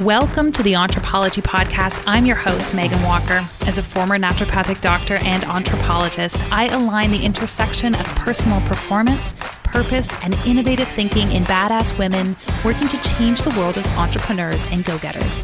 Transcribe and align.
Welcome 0.00 0.50
to 0.54 0.62
the 0.64 0.72
Entrepology 0.72 1.40
Podcast. 1.40 2.02
I'm 2.04 2.26
your 2.26 2.34
host, 2.34 2.74
Megan 2.74 3.00
Walker. 3.04 3.46
As 3.64 3.78
a 3.78 3.82
former 3.82 4.18
naturopathic 4.18 4.80
doctor 4.80 5.20
and 5.24 5.44
anthropologist, 5.44 6.42
I 6.50 6.66
align 6.66 7.12
the 7.12 7.24
intersection 7.24 7.94
of 7.94 8.04
personal 8.16 8.60
performance, 8.62 9.36
purpose, 9.62 10.12
and 10.24 10.34
innovative 10.44 10.88
thinking 10.88 11.30
in 11.30 11.44
badass 11.44 11.96
women 11.96 12.34
working 12.64 12.88
to 12.88 13.00
change 13.02 13.42
the 13.42 13.56
world 13.56 13.78
as 13.78 13.86
entrepreneurs 13.90 14.66
and 14.66 14.84
go 14.84 14.98
getters. 14.98 15.42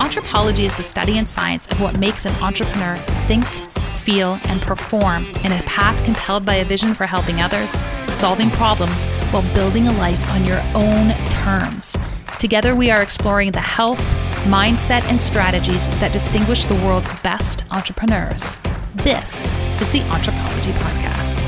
Entrepology 0.00 0.64
is 0.64 0.76
the 0.76 0.82
study 0.82 1.16
and 1.16 1.26
science 1.26 1.66
of 1.68 1.80
what 1.80 1.98
makes 1.98 2.26
an 2.26 2.34
entrepreneur 2.42 2.96
think, 3.26 3.46
feel, 4.02 4.38
and 4.44 4.60
perform 4.60 5.24
in 5.44 5.52
a 5.52 5.62
path 5.62 6.04
compelled 6.04 6.44
by 6.44 6.56
a 6.56 6.64
vision 6.66 6.92
for 6.92 7.06
helping 7.06 7.40
others, 7.40 7.78
solving 8.08 8.50
problems, 8.50 9.06
while 9.32 9.54
building 9.54 9.88
a 9.88 9.92
life 9.94 10.28
on 10.28 10.44
your 10.44 10.60
own 10.74 11.14
terms. 11.30 11.96
Together, 12.42 12.74
we 12.74 12.90
are 12.90 13.00
exploring 13.00 13.52
the 13.52 13.60
health, 13.60 14.00
mindset, 14.46 15.04
and 15.04 15.22
strategies 15.22 15.88
that 16.00 16.12
distinguish 16.12 16.64
the 16.64 16.74
world's 16.74 17.08
best 17.20 17.62
entrepreneurs. 17.70 18.56
This 18.96 19.52
is 19.80 19.90
the 19.90 20.00
Entrepology 20.10 20.72
Podcast. 20.80 21.40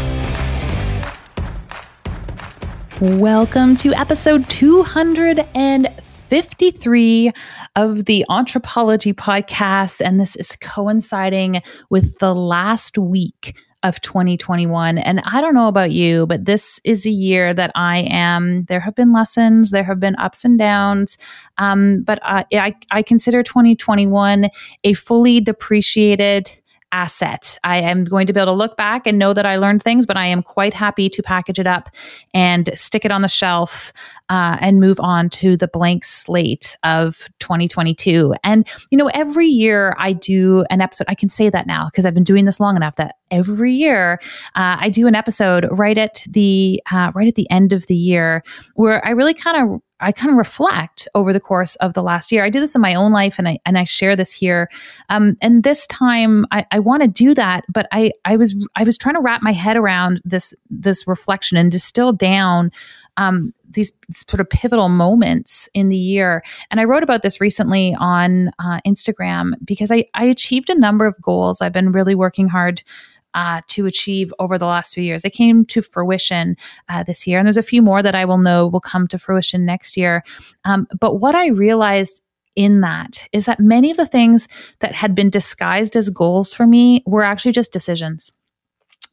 Welcome 3.19 3.75
to 3.75 3.93
episode 3.95 4.49
253 4.49 7.33
of 7.75 8.05
the 8.05 8.25
Entrepology 8.31 9.13
Podcast. 9.13 10.01
And 10.01 10.21
this 10.21 10.37
is 10.37 10.55
coinciding 10.55 11.61
with 11.91 12.21
the 12.21 12.33
last 12.33 12.99
week 12.99 13.57
of 13.85 14.01
2021. 14.01 14.99
And 14.99 15.23
I 15.25 15.41
don't 15.43 15.55
know 15.55 15.69
about 15.69 15.93
you, 15.93 16.27
but 16.27 16.47
this 16.47 16.81
is 16.85 17.07
a 17.07 17.11
year 17.11 17.53
that 17.53 17.71
I 17.75 17.99
am, 18.11 18.65
there 18.65 18.81
have 18.81 18.95
been 18.95 19.13
lessons, 19.13 19.71
there 19.71 19.85
have 19.85 20.01
been 20.01 20.17
ups 20.17 20.45
and 20.45 20.59
downs. 20.59 21.19
Um, 21.59 22.03
but 22.03 22.19
I, 22.23 22.47
I, 22.55 22.75
I 22.91 23.03
consider 23.03 23.43
2021 23.43 24.49
a 24.85 24.93
fully 24.95 25.41
depreciated 25.41 26.51
asset. 26.95 27.59
I 27.65 27.81
am 27.81 28.05
going 28.05 28.27
to 28.29 28.33
be 28.33 28.39
able 28.39 28.53
to 28.53 28.57
look 28.57 28.77
back 28.77 29.05
and 29.05 29.19
know 29.19 29.35
that 29.35 29.45
I 29.45 29.57
learned 29.57 29.83
things, 29.83 30.07
but 30.07 30.17
I 30.17 30.27
am 30.27 30.43
quite 30.43 30.73
happy 30.73 31.09
to 31.09 31.23
package 31.23 31.59
it 31.59 31.67
up 31.67 31.89
and 32.33 32.71
stick 32.75 33.05
it 33.05 33.11
on 33.11 33.21
the 33.21 33.29
shelf 33.29 33.93
uh, 34.29 34.57
and 34.61 34.79
move 34.79 35.01
on 35.01 35.29
to 35.31 35.57
the 35.57 35.67
blank 35.67 36.05
slate 36.05 36.77
of 36.85 37.29
2022. 37.41 38.35
And, 38.45 38.67
you 38.91 38.97
know, 38.97 39.09
every 39.09 39.49
year 39.49 39.97
I 39.99 40.13
do 40.13 40.65
an 40.71 40.81
episode, 40.81 41.09
I 41.09 41.17
can 41.17 41.29
say 41.29 41.51
that 41.51 41.67
now 41.67 41.87
because 41.87 42.07
I've 42.07 42.15
been 42.15 42.23
doing 42.23 42.45
this 42.45 42.61
long 42.61 42.77
enough 42.77 42.95
that 42.97 43.17
every 43.33 43.73
year 43.73 44.21
uh, 44.55 44.79
I 44.79 44.89
do 44.89 45.09
an 45.09 45.17
episode 45.17 45.67
right 45.73 45.99
at 45.99 46.25
the, 46.31 46.81
uh, 46.93 47.11
right 47.13 47.27
at 47.27 47.35
the 47.35 47.51
end 47.51 47.73
of 47.73 47.89
the 47.89 47.97
year 47.97 48.45
where 48.77 49.05
I 49.05 49.11
really 49.11 49.35
kind 49.35 49.57
of 49.57 49.81
I 50.01 50.13
kind 50.13 50.31
of 50.31 50.37
reflect 50.37 51.07
over 51.15 51.33
the 51.33 51.41
course 51.41 51.77
of 51.77 51.95
the 51.95 52.03
last 52.03 52.33
year. 52.33 52.45
I 52.45 52.51
do 52.51 52.61
this 52.61 52.75
in 52.75 52.81
my 52.81 52.95
own 52.95 53.13
life, 53.13 53.39
and 53.39 53.49
I 53.49 53.59
and 53.65 53.79
I 53.79 53.85
share 53.85 54.17
this 54.17 54.33
here. 54.33 54.69
Um, 55.09 55.37
and 55.41 55.63
this 55.63 55.87
time, 55.87 56.47
I, 56.51 56.67
I 56.71 56.79
want 56.81 57.03
to 57.03 57.09
do 57.09 57.35
that, 57.35 57.65
but 57.69 57.87
I 57.93 58.13
I 58.25 58.37
was 58.37 58.57
I 58.77 58.85
was 58.85 58.99
trying 58.99 59.15
to 59.15 59.21
wrap 59.21 59.43
my 59.43 59.53
head 59.53 59.77
around 59.77 60.21
this 60.25 60.53
this 60.69 61.07
reflection 61.07 61.57
and 61.57 61.71
distill 61.71 62.13
down 62.13 62.73
um, 63.17 63.55
these 63.71 63.93
sort 64.29 64.41
of 64.41 64.51
pivotal 64.51 64.89
moments 64.89 65.69
in 65.75 65.89
the 65.89 65.97
year. 65.97 66.43
And 66.71 66.81
I 66.81 66.85
wrote 66.85 67.03
about 67.03 67.23
this 67.23 67.41
recently 67.41 67.95
on 67.99 68.51
uh, 68.59 68.81
Instagram 68.87 69.53
because 69.65 69.93
I 69.93 70.07
I 70.15 70.25
achieved 70.25 70.71
a 70.71 70.79
number 70.79 71.07
of 71.07 71.21
goals. 71.23 71.63
I've 71.63 71.73
been 71.73 71.93
really 71.93 72.15
working 72.15 72.49
hard 72.49 72.83
uh, 73.35 73.61
to 73.69 73.87
achieve 73.87 74.33
over 74.39 74.59
the 74.59 74.67
last 74.67 74.95
few 74.95 75.03
years. 75.03 75.23
They 75.23 75.31
came 75.31 75.65
to 75.67 75.83
fruition 75.83 76.57
uh, 76.89 77.03
this 77.03 77.27
year, 77.27 77.39
and 77.39 77.47
there's 77.47 77.57
a 77.57 77.63
few 77.63 77.83
more 77.83 78.03
that 78.03 78.15
I 78.15 78.25
will 78.25 78.39
know 78.39 78.67
will 78.67 78.81
come 78.81 79.07
to 79.09 79.19
fruition 79.19 79.65
next 79.65 79.97
year. 79.97 80.23
Um, 80.65 80.87
but 80.99 81.17
what 81.17 81.35
I 81.35 81.49
realized 81.49 82.23
in 82.57 82.81
that 82.83 83.27
is 83.33 83.47
that 83.47 83.59
many 83.59 83.91
of 83.91 83.97
the 83.97 84.07
things 84.07 84.47
that 84.79 84.95
had 84.95 85.15
been 85.15 85.31
disguised 85.31 85.97
as 85.97 86.09
goals 86.09 86.55
for 86.55 86.67
me 86.67 87.03
were 87.07 87.25
actually 87.25 87.53
just 87.53 87.73
decisions 87.73 88.31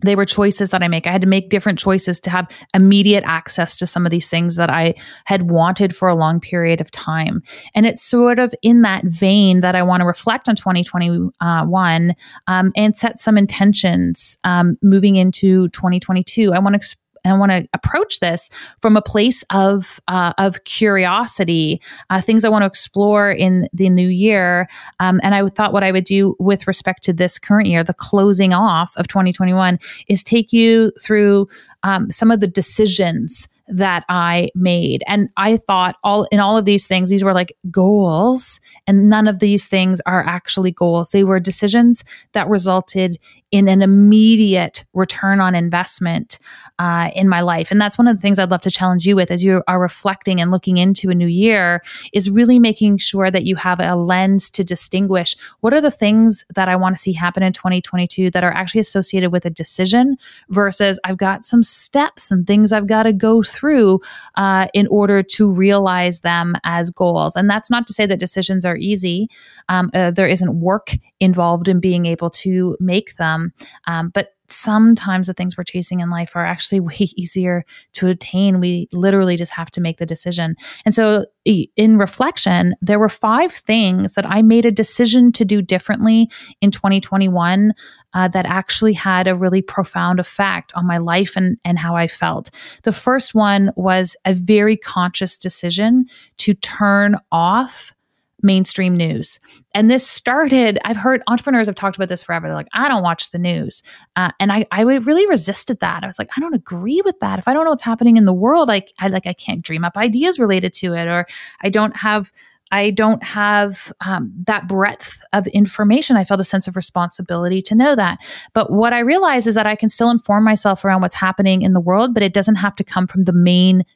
they 0.02 0.16
were 0.16 0.26
choices 0.26 0.70
that 0.70 0.84
I 0.84 0.88
make. 0.88 1.08
I 1.08 1.12
had 1.12 1.22
to 1.22 1.28
make 1.28 1.50
different 1.50 1.80
choices 1.80 2.20
to 2.22 2.30
have 2.30 2.48
immediate 2.74 3.24
access 3.26 3.76
to 3.78 3.88
some 3.88 4.06
of 4.06 4.12
these 4.12 4.28
things 4.30 4.56
that 4.56 4.70
I 4.70 4.96
had 5.26 5.50
wanted 5.50 5.96
for 5.96 6.08
a 6.08 6.16
long 6.16 6.40
period 6.40 6.82
of 6.82 6.92
time. 6.92 7.44
And 7.74 7.86
it's 7.86 8.04
sort 8.04 8.40
of 8.40 8.54
in 8.62 8.82
that 8.82 9.04
vein 9.06 9.62
that 9.62 9.76
I 9.76 9.84
want 9.84 10.02
to 10.02 10.06
reflect 10.06 10.50
on 10.50 10.56
2021 10.56 12.16
um, 12.48 12.72
and 12.76 12.96
set 12.96 13.20
some 13.20 13.38
intentions 13.38 14.38
um, 14.44 14.78
moving 14.82 15.16
into 15.16 15.70
2022. 15.70 16.54
I 16.54 16.60
want 16.60 16.82
to 16.82 16.98
I 17.26 17.38
want 17.38 17.52
to 17.52 17.68
approach 17.74 18.20
this 18.20 18.50
from 18.82 18.98
a 18.98 19.02
place 19.02 19.44
of 19.52 20.00
uh, 20.08 20.34
of 20.38 20.64
curiosity, 20.64 21.82
uh, 22.10 22.22
things 22.22 22.44
I 22.44 22.50
want 22.50 22.64
to 22.64 22.68
explore 22.68 23.32
in 23.32 23.68
the 23.74 23.90
new 23.90 24.08
year. 24.08 24.68
Um, 25.00 25.20
and 25.24 25.36
I 25.36 25.48
thought 25.50 25.74
what 25.74 25.84
I 25.84 25.92
would 25.92 26.04
do 26.04 26.36
with 26.40 26.68
respect 26.68 27.04
to 27.04 27.14
this 27.14 27.38
current 27.38 27.68
year, 27.68 27.84
the 27.84 27.94
closing 27.94 28.54
off 28.54 28.96
of 28.98 29.08
2021, 29.08 29.80
is 30.08 30.24
take 30.24 30.52
you 30.52 30.92
through 31.02 31.48
um, 31.84 32.12
some 32.12 32.32
of 32.32 32.40
the 32.40 32.48
decisions 32.48 33.48
that 33.72 34.04
I 34.10 34.50
made. 34.54 35.02
And 35.08 35.30
I 35.38 35.58
thought 35.58 35.96
all 36.04 36.28
in 36.32 36.40
all 36.40 36.58
of 36.58 36.66
these 36.66 36.88
things, 36.88 37.10
these 37.10 37.24
were 37.24 37.34
like 37.34 37.56
goals, 37.72 38.60
and 38.86 39.10
none 39.10 39.28
of 39.28 39.40
these 39.40 39.68
things 39.68 40.02
are 40.06 40.24
actually 40.26 40.72
goals. 40.72 41.12
They 41.12 41.24
were 41.24 41.40
decisions 41.40 42.04
that 42.34 42.50
resulted 42.50 43.18
in 43.52 43.68
an 43.68 43.82
immediate 43.82 44.86
return 44.94 45.40
on 45.40 45.56
investment 45.56 46.40
uh, 46.80 47.12
in 47.14 47.30
my 47.30 47.42
life. 47.42 47.70
And 47.70 47.80
that's 47.80 47.98
one 47.98 48.08
of 48.08 48.16
the 48.16 48.22
things 48.22 48.40
I'd 48.40 48.50
love 48.50 48.62
to 48.62 48.72
challenge 48.72 49.06
you 49.06 49.16
with 49.16 49.30
as 49.30 49.44
you 49.44 49.62
are 49.68 49.80
reflecting 49.80 50.42
and 50.42 50.50
looking 50.50 50.78
into 50.78 51.10
a 51.10 51.16
new 51.16 51.28
year 51.28 51.84
is 52.14 52.30
really 52.30 52.60
making 52.60 52.98
sure 52.98 53.30
that 53.30 53.44
you 53.44 53.56
have 53.58 53.80
a 53.80 53.94
lens 53.96 54.50
to 54.52 54.64
distinguish 54.64 55.36
what 55.60 55.74
are 55.74 55.82
the 55.82 55.92
things 55.92 56.44
that 56.56 56.70
I 56.70 56.76
want 56.76 56.96
to 56.96 57.02
see 57.02 57.14
happen 57.14 57.44
in 57.44 57.54
2022 57.54 58.32
that 58.32 58.44
are 58.44 58.52
actually 58.52 58.82
associated 58.82 59.32
with 59.32 59.46
a 59.46 59.50
decision 59.50 60.18
versus 60.50 61.00
I've 61.04 61.18
got 61.18 61.46
some 61.46 61.62
steps 61.62 62.32
and 62.32 62.48
things 62.48 62.72
I've 62.72 62.88
got 62.88 63.04
to 63.04 63.14
go 63.14 63.44
through 63.44 64.02
uh, 64.36 64.68
in 64.74 64.88
order 64.88 65.22
to 65.24 65.52
realize 65.52 66.22
them 66.22 66.56
as 66.64 66.90
goals. 66.90 67.36
And 67.36 67.50
that's 67.50 67.70
not 67.70 67.86
to 67.88 67.94
say 67.94 68.06
that 68.06 68.20
decisions 68.20 68.66
are 68.66 68.78
easy. 68.78 69.30
Um, 69.70 69.92
uh, 69.94 70.12
there 70.12 70.28
isn't 70.28 70.60
work 70.60 70.92
involved 71.20 71.68
in 71.68 71.80
being 71.80 72.06
able 72.06 72.30
to 72.32 72.76
make 72.80 73.16
them. 73.18 73.41
Um, 73.88 74.10
but 74.14 74.34
sometimes 74.52 75.28
the 75.28 75.34
things 75.34 75.58
we're 75.58 75.64
chasing 75.64 76.02
in 76.02 76.10
life 76.10 76.36
are 76.36 76.46
actually 76.46 76.80
way 76.92 77.10
easier 77.16 77.64
to 77.94 78.08
attain. 78.08 78.60
We 78.60 78.88
literally 78.92 79.38
just 79.38 79.54
have 79.54 79.72
to 79.72 79.82
make 79.82 79.98
the 79.98 80.06
decision. 80.06 80.56
And 80.86 80.94
so, 80.94 81.26
in 81.44 81.98
reflection, 81.98 82.76
there 82.82 83.00
were 83.00 83.10
five 83.10 83.52
things 83.52 84.14
that 84.14 84.30
I 84.30 84.44
made 84.44 84.66
a 84.66 84.72
decision 84.72 85.32
to 85.32 85.44
do 85.44 85.60
differently 85.60 86.30
in 86.62 86.70
2021 86.70 87.74
uh, 88.14 88.28
that 88.28 88.46
actually 88.46 88.94
had 88.94 89.28
a 89.28 89.36
really 89.36 89.64
profound 89.64 90.20
effect 90.20 90.72
on 90.76 90.86
my 90.86 91.00
life 91.00 91.36
and, 91.36 91.58
and 91.66 91.80
how 91.80 91.96
I 91.96 92.08
felt. 92.08 92.52
The 92.84 92.92
first 92.92 93.34
one 93.34 93.72
was 93.76 94.16
a 94.24 94.36
very 94.36 94.78
conscious 94.78 95.36
decision 95.36 96.06
to 96.38 96.54
turn 96.54 97.16
off 97.32 97.96
mainstream 98.44 98.96
news. 98.96 99.40
And 99.74 99.90
this 99.90 100.06
started, 100.06 100.80
I've 100.84 100.98
heard 100.98 101.22
entrepreneurs 101.28 101.68
have 101.68 101.76
talked 101.76 101.96
about 101.96 102.10
this 102.10 102.24
forever. 102.24 102.48
They're 102.48 102.56
like, 102.56 102.68
I 102.74 102.88
don't 102.88 103.04
watch 103.04 103.32
the 103.32 103.40
news. 103.40 103.84
Uh, 104.16 104.32
and 104.40 104.52
I, 104.52 104.66
I 104.72 104.82
really 104.82 105.28
resisted 105.28 105.80
that. 105.80 106.04
I 106.04 106.06
was 106.06 106.20
like, 106.20 106.30
I 106.36 106.40
don't 106.40 106.54
agree 106.54 107.02
with 107.04 107.20
that. 107.20 107.40
If 107.40 107.48
I 107.48 107.54
don't 107.54 107.64
know 107.64 107.72
what's 107.72 107.82
happening 107.82 108.18
in 108.18 108.26
the 108.26 108.34
world, 108.34 108.68
like, 108.68 108.94
I 109.00 109.08
like, 109.08 109.28
I 109.28 109.34
can't 109.34 109.62
dream 109.62 109.86
up 109.86 109.98
ideas 109.98 110.40
related 110.40 110.74
to 110.76 110.94
it, 110.94 111.08
or 111.08 111.26
I 111.62 111.70
don't 111.70 111.96
have 111.98 112.32
I 112.72 112.92
don't 112.92 113.22
have 113.22 113.92
um, 114.06 114.32
that 114.48 114.68
breadth 114.68 115.22
of 115.34 115.46
information. 115.48 116.16
I 116.16 116.24
felt 116.24 116.40
a 116.40 116.46
sense 116.46 116.68
of 116.68 116.78
responsibility 116.78 117.62
to 117.64 117.76
know 117.76 117.96
that. 117.96 118.24
But 118.54 118.72
what 118.72 118.94
I 118.94 119.00
realize 119.00 119.46
is 119.46 119.56
that 119.56 119.68
I 119.68 119.76
can 119.76 119.90
still 119.90 120.10
inform 120.10 120.46
myself 120.46 120.86
around 120.86 121.02
what's 121.02 121.16
happening 121.16 121.64
in 121.64 121.74
the 121.74 121.82
world, 121.82 122.14
but 122.14 122.24
it 122.24 122.34
doesn't 122.34 122.56
have 122.56 122.76
to 122.78 122.84
come 122.84 123.08
from 123.08 123.26
the 123.26 123.34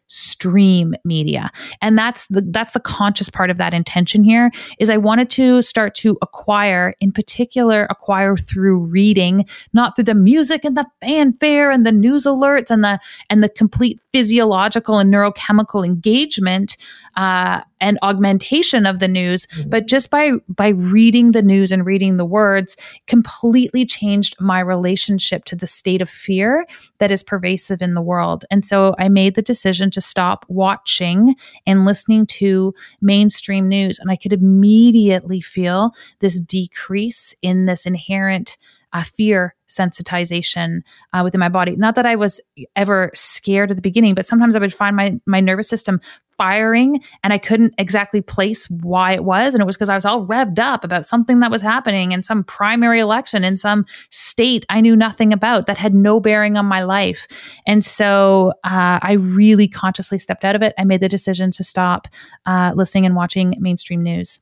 mainstream 0.05 0.93
media. 1.03 1.51
And 1.81 1.97
that's 1.97 2.27
the 2.27 2.41
that's 2.49 2.73
the 2.73 2.79
conscious 2.79 3.29
part 3.29 3.49
of 3.49 3.57
that 3.57 3.73
intention 3.73 4.23
here. 4.23 4.51
Is 4.79 4.89
I 4.89 4.97
wanted 4.97 5.29
to 5.31 5.61
start 5.61 5.95
to 5.95 6.17
acquire, 6.21 6.93
in 6.99 7.11
particular, 7.11 7.87
acquire 7.89 8.37
through 8.37 8.79
reading, 8.79 9.45
not 9.73 9.95
through 9.95 10.05
the 10.05 10.15
music 10.15 10.63
and 10.63 10.77
the 10.77 10.85
fanfare 11.01 11.71
and 11.71 11.85
the 11.85 11.91
news 11.91 12.25
alerts 12.25 12.69
and 12.69 12.83
the 12.83 12.99
and 13.29 13.43
the 13.43 13.49
complete 13.49 13.99
physiological 14.13 14.99
and 14.99 15.13
neurochemical 15.13 15.85
engagement 15.85 16.77
uh, 17.17 17.61
and 17.81 17.97
augmentation 18.01 18.85
of 18.85 18.99
the 18.99 19.07
news, 19.07 19.45
mm-hmm. 19.47 19.69
but 19.69 19.87
just 19.87 20.09
by 20.09 20.31
by 20.47 20.69
reading 20.69 21.31
the 21.31 21.41
news 21.41 21.71
and 21.71 21.85
reading 21.85 22.17
the 22.17 22.25
words, 22.25 22.77
completely 23.07 23.85
changed 23.85 24.35
my 24.39 24.59
relationship 24.59 25.45
to 25.45 25.55
the 25.55 25.67
state 25.67 26.01
of 26.01 26.09
fear 26.09 26.65
that 26.99 27.11
is 27.11 27.23
pervasive 27.23 27.81
in 27.81 27.93
the 27.93 28.01
world. 28.01 28.45
And 28.51 28.65
so 28.65 28.95
I 28.97 29.09
made 29.09 29.35
the 29.35 29.41
decision 29.41 29.91
to 29.95 30.01
stop 30.01 30.45
watching 30.47 31.35
and 31.65 31.85
listening 31.85 32.25
to 32.27 32.73
mainstream 33.01 33.67
news, 33.67 33.99
and 33.99 34.11
I 34.11 34.15
could 34.15 34.33
immediately 34.33 35.41
feel 35.41 35.91
this 36.19 36.39
decrease 36.39 37.33
in 37.41 37.65
this 37.65 37.85
inherent 37.85 38.57
uh, 38.93 39.03
fear 39.03 39.53
sensitization 39.67 40.79
uh, 41.11 41.21
within 41.21 41.39
my 41.39 41.49
body. 41.49 41.75
Not 41.75 41.95
that 41.95 42.05
I 42.05 42.15
was 42.15 42.39
ever 42.77 43.11
scared 43.13 43.69
at 43.69 43.77
the 43.77 43.81
beginning, 43.81 44.15
but 44.15 44.25
sometimes 44.25 44.55
I 44.55 44.59
would 44.59 44.73
find 44.73 44.95
my 44.95 45.19
my 45.25 45.41
nervous 45.41 45.67
system 45.67 45.99
firing 46.37 47.01
and 47.23 47.33
I 47.33 47.37
couldn't 47.37 47.73
exactly 47.77 48.21
place 48.21 48.69
why 48.69 49.13
it 49.13 49.23
was. 49.23 49.53
And 49.53 49.61
it 49.61 49.65
was 49.65 49.75
because 49.75 49.89
I 49.89 49.95
was 49.95 50.05
all 50.05 50.25
revved 50.25 50.59
up 50.59 50.83
about 50.83 51.05
something 51.05 51.39
that 51.39 51.51
was 51.51 51.61
happening 51.61 52.11
in 52.11 52.23
some 52.23 52.43
primary 52.43 52.99
election 52.99 53.43
in 53.43 53.57
some 53.57 53.85
state 54.09 54.65
I 54.69 54.81
knew 54.81 54.95
nothing 54.95 55.33
about 55.33 55.67
that 55.67 55.77
had 55.77 55.93
no 55.93 56.19
bearing 56.19 56.57
on 56.57 56.65
my 56.65 56.83
life. 56.83 57.27
And 57.65 57.83
so 57.83 58.53
uh, 58.63 58.99
I 59.01 59.13
really 59.13 59.67
consciously 59.67 60.17
stepped 60.17 60.43
out 60.43 60.55
of 60.55 60.61
it. 60.61 60.73
I 60.77 60.83
made 60.83 61.01
the 61.01 61.09
decision 61.09 61.51
to 61.51 61.63
stop 61.63 62.07
uh, 62.45 62.73
listening 62.75 63.05
and 63.05 63.15
watching 63.15 63.55
mainstream 63.59 64.03
news 64.03 64.39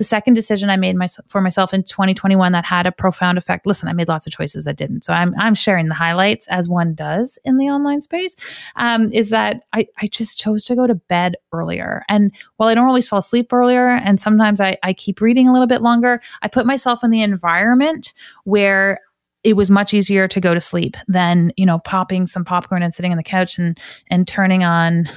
the 0.00 0.04
second 0.04 0.32
decision 0.32 0.70
I 0.70 0.78
made 0.78 0.96
my, 0.96 1.08
for 1.28 1.42
myself 1.42 1.74
in 1.74 1.82
2021 1.82 2.52
that 2.52 2.64
had 2.64 2.86
a 2.86 2.90
profound 2.90 3.36
effect. 3.36 3.66
Listen, 3.66 3.86
I 3.86 3.92
made 3.92 4.08
lots 4.08 4.26
of 4.26 4.32
choices 4.32 4.64
that 4.64 4.78
didn't. 4.78 5.04
So 5.04 5.12
I'm, 5.12 5.34
I'm 5.38 5.54
sharing 5.54 5.88
the 5.88 5.94
highlights 5.94 6.48
as 6.48 6.70
one 6.70 6.94
does 6.94 7.38
in 7.44 7.58
the 7.58 7.66
online 7.66 8.00
space. 8.00 8.34
Um, 8.76 9.12
is 9.12 9.28
that 9.28 9.64
I, 9.74 9.86
I 9.98 10.06
just 10.06 10.38
chose 10.38 10.64
to 10.64 10.74
go 10.74 10.86
to 10.86 10.94
bed 10.94 11.36
earlier. 11.52 12.02
And 12.08 12.34
while 12.56 12.70
I 12.70 12.74
don't 12.74 12.86
always 12.86 13.08
fall 13.08 13.18
asleep 13.18 13.52
earlier, 13.52 13.90
and 13.90 14.18
sometimes 14.18 14.58
I, 14.58 14.78
I 14.82 14.94
keep 14.94 15.20
reading 15.20 15.46
a 15.46 15.52
little 15.52 15.66
bit 15.66 15.82
longer, 15.82 16.22
I 16.40 16.48
put 16.48 16.64
myself 16.64 17.04
in 17.04 17.10
the 17.10 17.20
environment 17.20 18.14
where 18.44 19.00
it 19.44 19.52
was 19.52 19.70
much 19.70 19.92
easier 19.92 20.26
to 20.28 20.40
go 20.40 20.54
to 20.54 20.62
sleep 20.62 20.96
than 21.08 21.52
you 21.58 21.66
know 21.66 21.78
popping 21.78 22.24
some 22.24 22.44
popcorn 22.44 22.82
and 22.82 22.94
sitting 22.94 23.10
on 23.10 23.18
the 23.18 23.22
couch 23.22 23.58
and 23.58 23.78
and 24.08 24.26
turning 24.26 24.64
on 24.64 25.10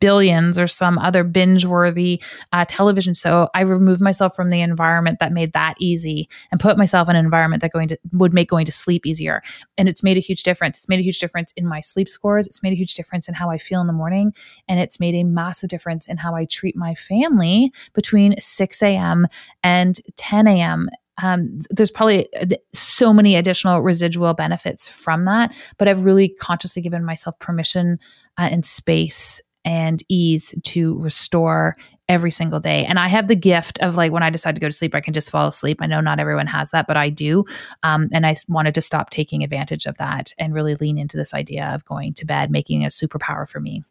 billions 0.00 0.58
or 0.58 0.66
some 0.66 0.98
other 0.98 1.24
binge 1.24 1.64
worthy 1.64 2.22
uh, 2.52 2.64
television. 2.68 3.14
So 3.14 3.48
i 3.54 3.60
removed 3.60 4.00
myself 4.00 4.34
from 4.34 4.50
the 4.50 4.60
environment 4.60 5.18
that 5.20 5.32
made 5.32 5.52
that 5.52 5.74
easy 5.80 6.28
and 6.50 6.60
put 6.60 6.78
myself 6.78 7.08
in 7.08 7.16
an 7.16 7.24
environment 7.24 7.62
that 7.62 7.72
going 7.72 7.88
to 7.88 7.98
would 8.12 8.34
make 8.34 8.48
going 8.48 8.66
to 8.66 8.72
sleep 8.72 9.06
easier. 9.06 9.42
And 9.78 9.88
it's 9.88 10.02
made 10.02 10.16
a 10.16 10.20
huge 10.20 10.42
difference. 10.42 10.78
It's 10.78 10.88
made 10.88 11.00
a 11.00 11.04
huge 11.04 11.18
difference 11.18 11.52
in 11.56 11.66
my 11.66 11.80
sleep 11.80 12.08
scores. 12.08 12.46
It's 12.46 12.62
made 12.62 12.72
a 12.72 12.76
huge 12.76 12.94
difference 12.94 13.28
in 13.28 13.34
how 13.34 13.50
i 13.50 13.58
feel 13.58 13.80
in 13.80 13.86
the 13.86 13.92
morning. 13.92 14.34
And 14.68 14.80
it's 14.80 15.00
made 15.00 15.14
a 15.14 15.24
massive 15.24 15.70
difference 15.70 16.08
in 16.08 16.16
how 16.16 16.34
i 16.34 16.44
treat 16.44 16.76
my 16.76 16.94
family 16.94 17.72
between 17.94 18.38
6 18.38 18.82
a.m 18.82 19.26
and 19.62 20.00
10 20.16 20.46
a.m 20.46 20.88
um, 21.22 21.60
there's 21.70 21.90
probably 21.90 22.28
so 22.74 23.12
many 23.12 23.36
additional 23.36 23.80
residual 23.80 24.34
benefits 24.34 24.86
from 24.86 25.24
that, 25.24 25.54
but 25.78 25.88
I've 25.88 26.04
really 26.04 26.28
consciously 26.28 26.82
given 26.82 27.04
myself 27.04 27.38
permission 27.38 27.98
uh, 28.36 28.48
and 28.52 28.66
space 28.66 29.40
and 29.66 30.02
ease 30.08 30.54
to 30.62 30.98
restore 31.00 31.76
every 32.08 32.30
single 32.30 32.60
day. 32.60 32.84
And 32.84 33.00
I 33.00 33.08
have 33.08 33.26
the 33.26 33.34
gift 33.34 33.80
of 33.80 33.96
like 33.96 34.12
when 34.12 34.22
I 34.22 34.30
decide 34.30 34.54
to 34.54 34.60
go 34.60 34.68
to 34.68 34.72
sleep, 34.72 34.94
I 34.94 35.00
can 35.00 35.12
just 35.12 35.30
fall 35.30 35.48
asleep. 35.48 35.78
I 35.80 35.86
know 35.86 36.00
not 36.00 36.20
everyone 36.20 36.46
has 36.46 36.70
that, 36.70 36.86
but 36.86 36.96
I 36.96 37.10
do. 37.10 37.44
Um, 37.82 38.08
and 38.12 38.24
I 38.24 38.36
wanted 38.48 38.74
to 38.76 38.80
stop 38.80 39.10
taking 39.10 39.42
advantage 39.42 39.86
of 39.86 39.98
that 39.98 40.32
and 40.38 40.54
really 40.54 40.76
lean 40.76 40.98
into 40.98 41.16
this 41.16 41.34
idea 41.34 41.66
of 41.74 41.84
going 41.84 42.14
to 42.14 42.24
bed, 42.24 42.50
making 42.50 42.84
a 42.84 42.88
superpower 42.88 43.48
for 43.48 43.58
me. 43.58 43.82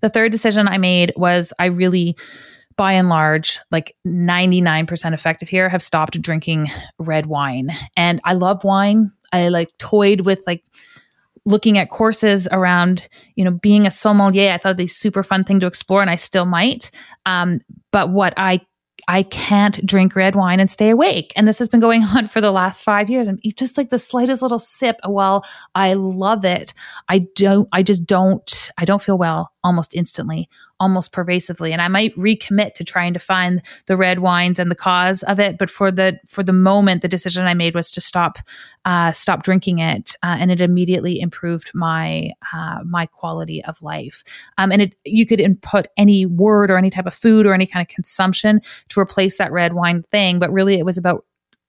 The 0.00 0.10
third 0.10 0.32
decision 0.32 0.66
I 0.66 0.78
made 0.78 1.12
was 1.14 1.52
I 1.58 1.66
really 1.66 2.16
by 2.76 2.94
and 2.94 3.08
large, 3.08 3.60
like 3.70 3.94
99% 4.06 5.12
effective 5.12 5.48
here, 5.48 5.68
have 5.68 5.82
stopped 5.82 6.20
drinking 6.20 6.68
red 6.98 7.26
wine. 7.26 7.70
And 7.96 8.20
I 8.24 8.34
love 8.34 8.64
wine. 8.64 9.12
I 9.32 9.48
like 9.48 9.76
toyed 9.78 10.22
with 10.22 10.42
like 10.46 10.64
looking 11.46 11.78
at 11.78 11.90
courses 11.90 12.48
around, 12.50 13.08
you 13.36 13.44
know, 13.44 13.50
being 13.50 13.86
a 13.86 13.90
sommelier. 13.90 14.52
I 14.52 14.58
thought 14.58 14.70
it'd 14.70 14.78
be 14.78 14.84
a 14.84 14.88
super 14.88 15.22
fun 15.22 15.44
thing 15.44 15.60
to 15.60 15.66
explore, 15.66 16.00
and 16.00 16.10
I 16.10 16.16
still 16.16 16.46
might. 16.46 16.90
Um, 17.26 17.60
but 17.92 18.10
what 18.10 18.34
I 18.36 18.60
I 19.08 19.24
can't 19.24 19.84
drink 19.84 20.16
red 20.16 20.34
wine 20.34 20.60
and 20.60 20.70
stay 20.70 20.90
awake. 20.90 21.32
And 21.36 21.46
this 21.46 21.58
has 21.58 21.68
been 21.68 21.80
going 21.80 22.02
on 22.16 22.28
for 22.28 22.40
the 22.40 22.52
last 22.52 22.82
five 22.82 23.10
years. 23.10 23.28
And 23.28 23.40
just 23.56 23.76
like 23.76 23.90
the 23.90 23.98
slightest 23.98 24.42
little 24.42 24.58
sip, 24.58 24.96
while 25.04 25.44
I 25.74 25.94
love 25.94 26.44
it, 26.44 26.72
I 27.08 27.20
don't, 27.34 27.68
I 27.72 27.82
just 27.82 28.06
don't, 28.06 28.70
I 28.78 28.84
don't 28.84 29.02
feel 29.02 29.18
well 29.18 29.53
almost 29.64 29.94
instantly, 29.94 30.48
almost 30.78 31.10
pervasively. 31.10 31.72
And 31.72 31.82
I 31.82 31.88
might 31.88 32.14
recommit 32.16 32.74
to 32.74 32.84
trying 32.84 33.14
to 33.14 33.18
find 33.18 33.62
the 33.86 33.96
red 33.96 34.20
wines 34.20 34.58
and 34.58 34.70
the 34.70 34.76
cause 34.76 35.22
of 35.24 35.40
it. 35.40 35.58
But 35.58 35.70
for 35.70 35.90
the 35.90 36.20
for 36.26 36.44
the 36.44 36.52
moment, 36.52 37.02
the 37.02 37.08
decision 37.08 37.46
I 37.46 37.54
made 37.54 37.74
was 37.74 37.90
to 37.92 38.00
stop 38.00 38.38
uh, 38.84 39.10
stop 39.10 39.42
drinking 39.42 39.78
it, 39.78 40.14
uh, 40.22 40.36
and 40.38 40.50
it 40.50 40.60
immediately 40.60 41.18
improved 41.18 41.72
my 41.74 42.30
uh, 42.52 42.80
my 42.84 43.06
quality 43.06 43.64
of 43.64 43.82
life. 43.82 44.22
Um, 44.58 44.70
and 44.70 44.82
it 44.82 44.94
you 45.04 45.26
could 45.26 45.40
input 45.40 45.88
any 45.96 46.26
word 46.26 46.70
or 46.70 46.78
any 46.78 46.90
type 46.90 47.06
of 47.06 47.14
food 47.14 47.46
or 47.46 47.54
any 47.54 47.66
kind 47.66 47.84
of 47.84 47.92
consumption 47.92 48.60
to 48.90 49.00
replace 49.00 49.38
that 49.38 49.50
red 49.50 49.72
wine 49.72 50.04
thing, 50.10 50.38
but 50.38 50.52
really 50.52 50.78
it 50.78 50.84
was 50.84 50.98
about 50.98 51.24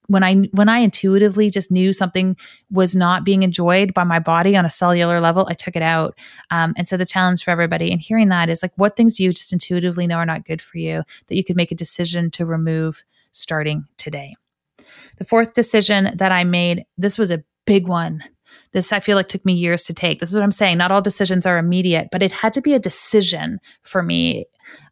when 0.08 0.24
I 0.24 0.36
when 0.52 0.70
I 0.70 0.80
intuitively 0.80 1.50
just 1.50 1.72
knew 1.72 1.94
something 1.94 2.38
was 2.72 2.96
not 2.96 3.24
being 3.24 3.44
enjoyed 3.44 3.94
by 3.94 4.04
my 4.04 4.20
body 4.20 4.56
on 4.56 4.66
a 4.66 4.70
cellular 4.70 5.20
level, 5.20 5.48
I 5.50 5.54
took 5.54 5.76
it 5.76 5.82
out. 5.82 6.18
Um, 6.52 6.74
and 6.78 6.88
so 6.88 6.98
the 6.98 7.06
challenge 7.06 7.44
for 7.44 7.52
everybody 7.52 7.92
in 7.92 8.00
hearing 8.00 8.30
that 8.30 8.50
is 8.50 8.62
like, 8.62 8.74
what 8.76 8.96
things 8.96 9.18
do 9.18 9.24
you 9.24 9.34
just 9.34 9.54
intuitively 9.54 10.08
know 10.08 10.18
are 10.18 10.26
not 10.26 10.46
good 10.46 10.62
for 10.62 10.78
you 10.78 11.04
that 11.28 11.36
you 11.36 11.44
could 11.44 11.56
make 11.56 11.72
a 11.72 11.76
decision 11.76 12.32
to 12.32 12.46
remove 12.46 13.04
starting 13.32 13.86
today? 13.98 14.36
The 15.18 15.26
fourth 15.26 15.54
decision 15.54 16.12
that 16.16 16.32
I 16.32 16.44
made, 16.44 16.86
this 16.98 17.18
was 17.18 17.32
a 17.32 17.44
big 17.66 17.88
one. 17.88 18.24
This 18.72 18.94
I 18.94 19.00
feel 19.00 19.16
like 19.16 19.28
took 19.28 19.46
me 19.46 19.54
years 19.54 19.84
to 19.84 19.94
take. 19.94 20.20
This 20.20 20.30
is 20.30 20.36
what 20.36 20.44
I'm 20.44 20.52
saying. 20.52 20.78
Not 20.78 20.92
all 20.92 21.02
decisions 21.02 21.46
are 21.46 21.58
immediate, 21.58 22.10
but 22.12 22.22
it 22.22 22.32
had 22.32 22.54
to 22.54 22.62
be 22.62 22.74
a 22.74 22.80
decision 22.80 23.60
for 23.84 24.04
me. 24.04 24.46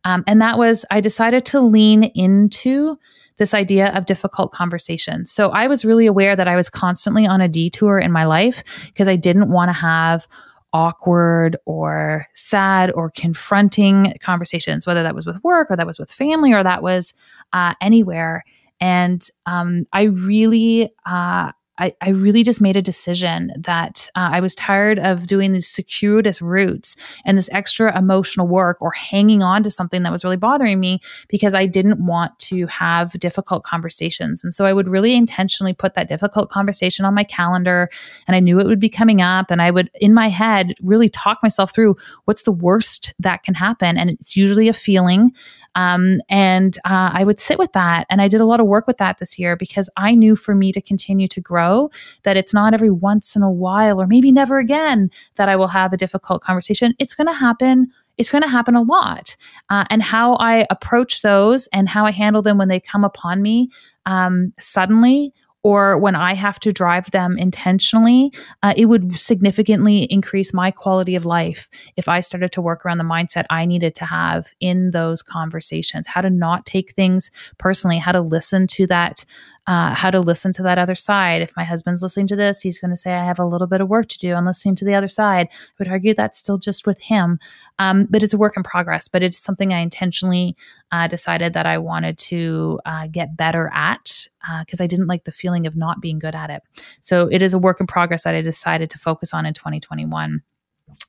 Um, 0.04 0.24
and 0.28 0.42
that 0.42 0.58
was 0.58 0.86
I 0.92 1.02
decided 1.02 1.46
to 1.48 1.62
lean 1.62 2.04
into 2.04 2.98
this 3.38 3.54
idea 3.54 3.92
of 3.94 4.06
difficult 4.06 4.52
conversations. 4.52 5.32
So 5.32 5.50
I 5.50 5.68
was 5.68 5.84
really 5.84 6.06
aware 6.06 6.36
that 6.36 6.48
I 6.48 6.56
was 6.56 6.70
constantly 6.70 7.26
on 7.26 7.42
a 7.42 7.48
detour 7.48 8.00
in 8.00 8.12
my 8.12 8.26
life 8.26 8.64
because 8.88 9.08
I 9.08 9.16
didn't 9.16 9.52
want 9.52 9.70
to 9.70 9.74
have 9.74 10.28
awkward 10.74 11.56
or 11.66 12.26
sad 12.34 12.92
or 12.92 13.12
confronting 13.12 14.14
conversations, 14.20 14.88
whether 14.88 15.04
that 15.04 15.16
was 15.16 15.26
with 15.26 15.42
work 15.44 15.70
or 15.70 15.76
that 15.76 15.86
was 15.86 16.00
with 16.00 16.12
family 16.12 16.52
or 16.52 16.64
that 16.64 16.82
was 16.82 17.14
uh, 17.54 17.76
anywhere. 17.80 18.44
And 18.80 19.26
um, 19.46 19.86
I 19.94 20.04
really, 20.04 20.92
uh, 21.06 21.52
I, 21.84 21.94
I 22.00 22.12
really 22.12 22.44
just 22.44 22.62
made 22.62 22.78
a 22.78 22.82
decision 22.82 23.52
that 23.58 24.10
uh, 24.16 24.30
I 24.32 24.40
was 24.40 24.56
tired 24.56 25.00
of 25.00 25.28
doing 25.28 25.52
these 25.52 25.68
circuitous 25.68 26.42
routes 26.42 26.96
and 27.26 27.38
this 27.38 27.50
extra 27.52 27.98
emotional 27.98 28.48
work 28.48 28.78
or 28.80 28.92
hanging 28.92 29.44
on 29.44 29.64
to 29.64 29.70
something 29.70 30.04
that 30.04 30.12
was 30.12 30.24
really 30.24 30.38
bothering 30.38 30.80
me 30.80 31.02
because 31.28 31.54
I 31.54 31.66
didn't 31.66 32.06
want 32.06 32.40
to 32.40 32.68
have 32.68 33.12
difficult 33.20 33.66
conversations. 33.66 34.46
And 34.46 34.56
so 34.56 34.66
I 34.66 34.72
would 34.72 34.88
really 34.88 35.14
intentionally 35.14 35.74
put 35.74 35.94
that 35.96 36.08
difficult 36.08 36.50
conversation 36.50 37.04
on 37.04 37.14
my 37.14 37.26
calendar 37.26 37.90
and 38.28 38.36
I 38.38 38.40
knew 38.40 38.62
it 38.62 38.68
would 38.68 38.80
be 38.80 38.88
coming 38.88 39.22
up. 39.22 39.52
And 39.52 39.62
I 39.62 39.70
would, 39.70 39.92
in 39.96 40.14
my 40.14 40.30
head, 40.30 40.76
really 40.82 41.10
talk 41.10 41.40
myself 41.44 41.76
through 41.76 41.98
what's 42.24 42.44
the 42.44 42.54
worst 42.54 43.14
that 43.20 43.44
can 43.44 43.56
happen. 43.56 43.98
And 43.98 44.10
it's 44.10 44.38
usually 44.38 44.70
a 44.70 44.74
feeling. 44.74 45.32
Um, 45.76 46.22
and 46.30 46.78
uh, 46.86 47.12
I 47.14 47.24
would 47.24 47.40
sit 47.40 47.58
with 47.58 47.72
that. 47.74 48.06
And 48.10 48.22
I 48.22 48.28
did 48.28 48.42
a 48.42 48.46
lot 48.46 48.60
of 48.60 48.68
work 48.68 48.88
with 48.88 48.98
that 48.98 49.18
this 49.18 49.40
year 49.40 49.56
because 49.56 49.90
I 49.98 50.16
knew 50.16 50.36
for 50.36 50.56
me 50.56 50.72
to 50.72 50.82
continue 50.82 51.28
to 51.30 51.42
grow 51.42 51.90
that 52.24 52.38
it's 52.38 52.54
not 52.54 52.74
every 52.74 52.92
once 52.92 53.36
in 53.36 53.42
a 53.42 53.52
while 53.52 54.00
or 54.00 54.08
maybe 54.08 54.32
never 54.32 54.60
again 54.60 55.10
that 55.36 55.50
I 55.50 55.56
will 55.56 55.68
have 55.68 55.94
a 55.94 55.98
difficult 55.98 56.44
conversation. 56.44 56.94
It's 57.00 57.16
going 57.16 57.28
to 57.28 57.34
happen 57.34 57.92
it's 58.18 58.30
going 58.30 58.44
to 58.44 58.48
happen 58.48 58.76
a 58.76 58.82
lot. 58.82 59.36
Uh, 59.70 59.86
and 59.90 60.04
how 60.04 60.36
I 60.36 60.68
approach 60.70 61.22
those 61.22 61.68
and 61.74 61.90
how 61.90 62.06
I 62.06 62.12
handle 62.12 62.42
them 62.42 62.58
when 62.58 62.68
they 62.68 62.80
come 62.80 63.04
upon 63.04 63.42
me 63.42 63.70
um, 64.06 64.54
suddenly 64.60 65.34
or 65.64 65.98
when 65.98 66.16
I 66.16 66.34
have 66.34 66.60
to 66.62 66.74
drive 66.74 67.10
them 67.12 67.38
intentionally, 67.38 68.34
uh, 68.62 68.74
it 68.76 68.86
would 68.86 69.18
significantly 69.18 70.04
increase 70.04 70.54
my 70.54 70.72
quality 70.72 71.16
of 71.16 71.26
life 71.26 71.70
if 71.96 72.10
I 72.10 72.20
started 72.20 72.52
to 72.52 72.62
work 72.62 72.86
around 72.86 72.98
the 72.98 73.04
mindset 73.06 73.46
I 73.50 73.66
needed 73.66 73.96
to 73.96 74.06
have 74.06 74.54
in 74.60 74.92
those 74.92 75.24
conversations, 75.24 76.08
how 76.08 76.22
to 76.22 76.30
not 76.30 76.66
take 76.66 76.92
things 76.92 77.32
personally, 77.58 77.98
how 77.98 78.12
to 78.12 78.22
listen 78.22 78.68
to 78.68 78.88
that 78.88 79.26
uh, 79.66 79.94
how 79.94 80.12
to 80.12 80.20
listen 80.20 80.52
to 80.54 80.64
that 80.64 80.78
other 80.78 80.96
side. 80.96 81.42
If 81.42 81.56
my 81.56 81.64
husband's 81.64 82.04
listening 82.04 82.28
to 82.28 82.36
this, 82.36 82.62
he's 82.62 82.80
going 82.80 82.92
to 82.92 82.98
say, 82.98 83.14
I 83.14 83.24
have 83.24 83.40
a 83.40 83.46
little 83.46 83.68
bit 83.68 83.80
of 83.80 83.88
work 83.88 84.08
to 84.10 84.18
do 84.18 84.34
on 84.34 84.46
listening 84.46 84.76
to 84.76 84.86
the 84.86 84.94
other 84.94 85.08
side. 85.08 85.48
I 85.52 85.56
would 85.80 85.88
argue 85.88 86.14
that's 86.14 86.38
still 86.38 86.58
just 86.58 86.86
with 86.86 87.00
him. 87.00 87.40
Um, 87.80 88.08
but 88.10 88.24
it's 88.24 88.34
a 88.34 88.38
work 88.38 88.58
in 88.58 88.64
progress, 88.64 89.08
but 89.08 89.24
it's 89.24 89.38
something 89.38 89.72
I 89.72 89.80
intentionally 89.80 90.58
uh, 90.92 91.08
decided 91.08 91.54
that 91.54 91.66
I 91.66 91.78
wanted 91.78 92.18
to 92.20 92.80
uh, 92.86 93.08
get 93.08 93.38
better 93.38 93.72
at 93.74 94.28
because 94.60 94.82
uh, 94.82 94.84
I 94.84 94.88
didn't 94.88 95.08
like 95.08 95.24
the 95.24 95.32
feeling 95.32 95.66
of 95.66 95.76
not 95.78 96.02
being 96.02 96.20
good 96.20 96.36
at 96.36 96.50
it. 96.50 96.62
So 97.00 97.30
it 97.32 97.42
is 97.42 97.54
a 97.54 97.60
work 97.60 97.80
in 97.80 97.88
progress 97.88 98.26
that 98.26 98.36
I 98.36 98.42
decided 98.42 98.90
to 98.90 98.98
focus 98.98 99.34
on 99.34 99.46
in 99.46 99.54
2021. 99.54 100.44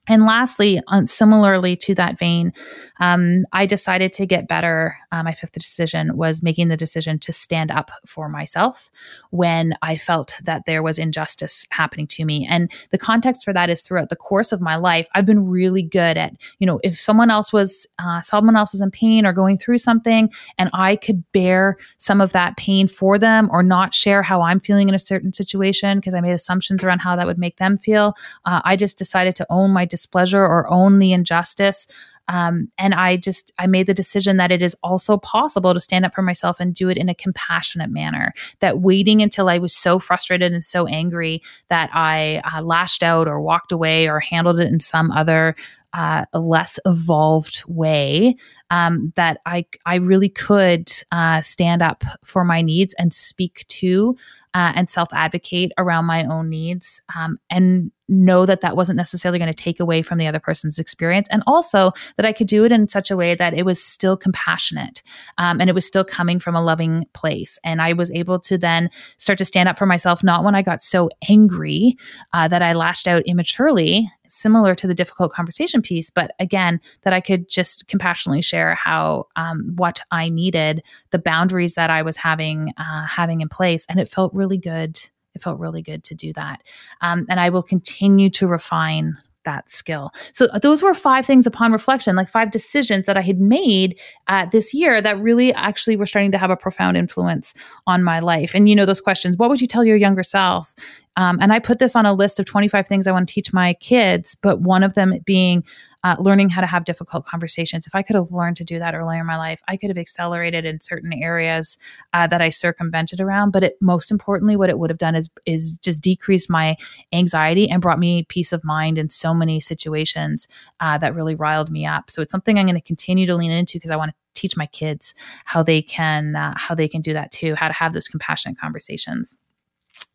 And 0.06 0.24
lastly, 0.24 0.80
uh, 0.88 1.06
similarly 1.06 1.76
to 1.76 1.94
that 1.94 2.18
vein, 2.18 2.52
um, 3.00 3.44
I 3.52 3.66
decided 3.66 4.12
to 4.14 4.26
get 4.26 4.48
better. 4.48 4.96
Uh, 5.10 5.22
my 5.22 5.32
fifth 5.32 5.52
decision 5.52 6.16
was 6.16 6.42
making 6.42 6.68
the 6.68 6.76
decision 6.76 7.18
to 7.20 7.32
stand 7.32 7.70
up 7.70 7.90
for 8.06 8.28
myself 8.28 8.90
when 9.30 9.74
I 9.80 9.96
felt 9.96 10.36
that 10.44 10.66
there 10.66 10.82
was 10.82 10.98
injustice 10.98 11.66
happening 11.70 12.06
to 12.08 12.24
me. 12.24 12.46
And 12.48 12.70
the 12.90 12.98
context 12.98 13.44
for 13.44 13.52
that 13.54 13.70
is 13.70 13.82
throughout 13.82 14.10
the 14.10 14.16
course 14.16 14.52
of 14.52 14.60
my 14.60 14.76
life, 14.76 15.08
I've 15.14 15.26
been 15.26 15.48
really 15.48 15.82
good 15.82 16.18
at, 16.18 16.34
you 16.58 16.66
know, 16.66 16.80
if 16.82 16.98
someone 17.00 17.30
else 17.30 17.52
was, 17.52 17.86
uh, 17.98 18.20
someone 18.20 18.56
else 18.56 18.72
was 18.72 18.82
in 18.82 18.90
pain 18.90 19.24
or 19.24 19.32
going 19.32 19.56
through 19.56 19.78
something, 19.78 20.30
and 20.58 20.70
I 20.74 20.96
could 20.96 21.24
bear 21.32 21.78
some 21.96 22.20
of 22.20 22.32
that 22.32 22.56
pain 22.56 22.88
for 22.88 23.18
them 23.18 23.48
or 23.50 23.62
not 23.62 23.94
share 23.94 24.22
how 24.22 24.42
I'm 24.42 24.60
feeling 24.60 24.88
in 24.88 24.94
a 24.94 24.98
certain 24.98 25.32
situation 25.32 25.98
because 25.98 26.14
I 26.14 26.20
made 26.20 26.32
assumptions 26.32 26.84
around 26.84 26.98
how 26.98 27.16
that 27.16 27.26
would 27.26 27.38
make 27.38 27.56
them 27.56 27.78
feel. 27.78 28.14
Uh, 28.44 28.60
I 28.64 28.76
just 28.76 28.98
decided 28.98 29.34
to 29.36 29.46
own 29.48 29.70
my 29.70 29.86
displeasure 29.94 30.44
or 30.44 30.70
own 30.72 30.98
the 30.98 31.12
injustice. 31.12 31.86
Um, 32.28 32.68
and 32.78 32.94
I 32.94 33.16
just 33.16 33.52
I 33.58 33.66
made 33.66 33.86
the 33.86 33.94
decision 33.94 34.36
that 34.38 34.52
it 34.52 34.62
is 34.62 34.76
also 34.82 35.18
possible 35.18 35.74
to 35.74 35.80
stand 35.80 36.04
up 36.04 36.14
for 36.14 36.22
myself 36.22 36.60
and 36.60 36.74
do 36.74 36.88
it 36.88 36.96
in 36.96 37.08
a 37.08 37.14
compassionate 37.14 37.90
manner. 37.90 38.32
That 38.60 38.80
waiting 38.80 39.22
until 39.22 39.48
I 39.48 39.58
was 39.58 39.74
so 39.74 39.98
frustrated 39.98 40.52
and 40.52 40.64
so 40.64 40.86
angry 40.86 41.42
that 41.68 41.90
I 41.92 42.42
uh, 42.52 42.62
lashed 42.62 43.02
out 43.02 43.28
or 43.28 43.40
walked 43.40 43.72
away 43.72 44.08
or 44.08 44.20
handled 44.20 44.60
it 44.60 44.68
in 44.68 44.80
some 44.80 45.10
other 45.10 45.54
uh, 45.94 46.24
less 46.34 46.80
evolved 46.84 47.62
way 47.68 48.36
um, 48.70 49.12
that 49.14 49.38
I 49.46 49.64
I 49.86 49.96
really 49.96 50.28
could 50.28 50.90
uh, 51.12 51.40
stand 51.40 51.82
up 51.82 52.02
for 52.24 52.44
my 52.44 52.62
needs 52.62 52.94
and 52.98 53.12
speak 53.12 53.64
to 53.68 54.16
uh, 54.54 54.72
and 54.74 54.90
self 54.90 55.08
advocate 55.12 55.70
around 55.78 56.06
my 56.06 56.24
own 56.24 56.48
needs 56.48 57.00
um, 57.14 57.38
and 57.48 57.92
know 58.08 58.44
that 58.44 58.60
that 58.60 58.76
wasn't 58.76 58.96
necessarily 58.96 59.38
going 59.38 59.52
to 59.52 59.62
take 59.62 59.78
away 59.78 60.02
from 60.02 60.18
the 60.18 60.26
other 60.26 60.40
person's 60.40 60.80
experience 60.80 61.28
and 61.30 61.42
also 61.46 61.92
that 62.16 62.26
i 62.26 62.32
could 62.32 62.46
do 62.46 62.64
it 62.64 62.72
in 62.72 62.88
such 62.88 63.10
a 63.10 63.16
way 63.16 63.34
that 63.34 63.54
it 63.54 63.64
was 63.64 63.82
still 63.82 64.16
compassionate 64.16 65.02
um, 65.38 65.60
and 65.60 65.68
it 65.68 65.74
was 65.74 65.86
still 65.86 66.04
coming 66.04 66.38
from 66.38 66.54
a 66.54 66.62
loving 66.62 67.04
place 67.12 67.58
and 67.64 67.80
i 67.80 67.92
was 67.92 68.10
able 68.12 68.38
to 68.38 68.58
then 68.58 68.90
start 69.16 69.38
to 69.38 69.44
stand 69.44 69.68
up 69.68 69.78
for 69.78 69.86
myself 69.86 70.22
not 70.22 70.44
when 70.44 70.54
i 70.54 70.62
got 70.62 70.82
so 70.82 71.08
angry 71.28 71.96
uh, 72.32 72.48
that 72.48 72.62
i 72.62 72.72
lashed 72.72 73.08
out 73.08 73.22
immaturely 73.26 74.08
similar 74.34 74.74
to 74.74 74.86
the 74.86 74.94
difficult 74.94 75.32
conversation 75.32 75.80
piece, 75.80 76.10
but 76.10 76.32
again, 76.40 76.80
that 77.02 77.12
I 77.12 77.20
could 77.20 77.48
just 77.48 77.86
compassionately 77.86 78.42
share 78.42 78.74
how 78.74 79.28
um, 79.36 79.72
what 79.76 80.00
I 80.10 80.28
needed, 80.28 80.82
the 81.10 81.18
boundaries 81.18 81.74
that 81.74 81.90
I 81.90 82.02
was 82.02 82.16
having 82.16 82.72
uh, 82.76 83.06
having 83.06 83.40
in 83.40 83.48
place, 83.48 83.86
and 83.88 84.00
it 84.00 84.08
felt 84.08 84.34
really 84.34 84.58
good. 84.58 84.98
It 85.34 85.42
felt 85.42 85.58
really 85.58 85.82
good 85.82 86.04
to 86.04 86.14
do 86.14 86.32
that, 86.34 86.62
um, 87.00 87.26
and 87.28 87.40
I 87.40 87.50
will 87.50 87.62
continue 87.62 88.30
to 88.30 88.46
refine 88.46 89.16
that 89.44 89.70
skill. 89.70 90.12
So 90.32 90.46
uh, 90.46 90.58
those 90.58 90.82
were 90.82 90.94
five 90.94 91.26
things 91.26 91.46
upon 91.46 91.72
reflection, 91.72 92.16
like 92.16 92.28
five 92.28 92.50
decisions 92.50 93.06
that 93.06 93.16
I 93.16 93.22
had 93.22 93.40
made 93.40 94.00
uh, 94.28 94.46
this 94.46 94.74
year 94.74 95.00
that 95.00 95.18
really 95.20 95.54
actually 95.54 95.96
were 95.96 96.06
starting 96.06 96.32
to 96.32 96.38
have 96.38 96.50
a 96.50 96.56
profound 96.56 96.96
influence 96.96 97.54
on 97.86 98.02
my 98.02 98.20
life. 98.20 98.54
And 98.54 98.68
you 98.68 98.74
know 98.74 98.86
those 98.86 99.00
questions: 99.00 99.36
What 99.36 99.50
would 99.50 99.60
you 99.60 99.66
tell 99.66 99.84
your 99.84 99.96
younger 99.96 100.22
self? 100.22 100.74
Um, 101.16 101.38
and 101.40 101.52
I 101.52 101.58
put 101.58 101.78
this 101.78 101.94
on 101.94 102.06
a 102.06 102.12
list 102.12 102.40
of 102.40 102.46
25 102.46 102.86
things 102.86 103.06
I 103.06 103.12
want 103.12 103.28
to 103.28 103.34
teach 103.34 103.52
my 103.52 103.74
kids, 103.74 104.34
but 104.34 104.60
one 104.60 104.82
of 104.82 104.94
them 104.94 105.14
being 105.24 105.64
uh, 106.02 106.16
learning 106.18 106.50
how 106.50 106.60
to 106.60 106.66
have 106.66 106.84
difficult 106.84 107.24
conversations. 107.24 107.86
If 107.86 107.94
I 107.94 108.02
could 108.02 108.14
have 108.14 108.30
learned 108.30 108.56
to 108.58 108.64
do 108.64 108.78
that 108.78 108.94
earlier 108.94 109.20
in 109.20 109.26
my 109.26 109.38
life, 109.38 109.60
I 109.68 109.76
could 109.76 109.88
have 109.88 109.96
accelerated 109.96 110.64
in 110.66 110.80
certain 110.80 111.12
areas 111.12 111.78
uh, 112.12 112.26
that 112.26 112.42
I 112.42 112.50
circumvented 112.50 113.20
around. 113.20 113.52
But 113.52 113.64
it, 113.64 113.76
most 113.80 114.10
importantly, 114.10 114.54
what 114.54 114.68
it 114.68 114.78
would 114.78 114.90
have 114.90 114.98
done 114.98 115.14
is 115.14 115.30
is 115.46 115.78
just 115.78 116.02
decreased 116.02 116.50
my 116.50 116.76
anxiety 117.12 117.70
and 117.70 117.80
brought 117.80 117.98
me 117.98 118.24
peace 118.28 118.52
of 118.52 118.64
mind 118.64 118.98
in 118.98 119.08
so 119.08 119.32
many 119.32 119.60
situations 119.60 120.46
uh, 120.80 120.98
that 120.98 121.14
really 121.14 121.34
riled 121.34 121.70
me 121.70 121.86
up. 121.86 122.10
So 122.10 122.20
it's 122.20 122.32
something 122.32 122.58
I'm 122.58 122.66
going 122.66 122.74
to 122.74 122.82
continue 122.82 123.26
to 123.26 123.36
lean 123.36 123.50
into 123.50 123.78
because 123.78 123.90
I 123.90 123.96
want 123.96 124.10
to 124.10 124.16
teach 124.34 124.56
my 124.56 124.66
kids 124.66 125.14
how 125.46 125.62
they 125.62 125.80
can 125.80 126.36
uh, 126.36 126.52
how 126.56 126.74
they 126.74 126.88
can 126.88 127.00
do 127.00 127.14
that 127.14 127.30
too, 127.30 127.54
how 127.54 127.68
to 127.68 127.74
have 127.74 127.94
those 127.94 128.08
compassionate 128.08 128.58
conversations. 128.58 129.38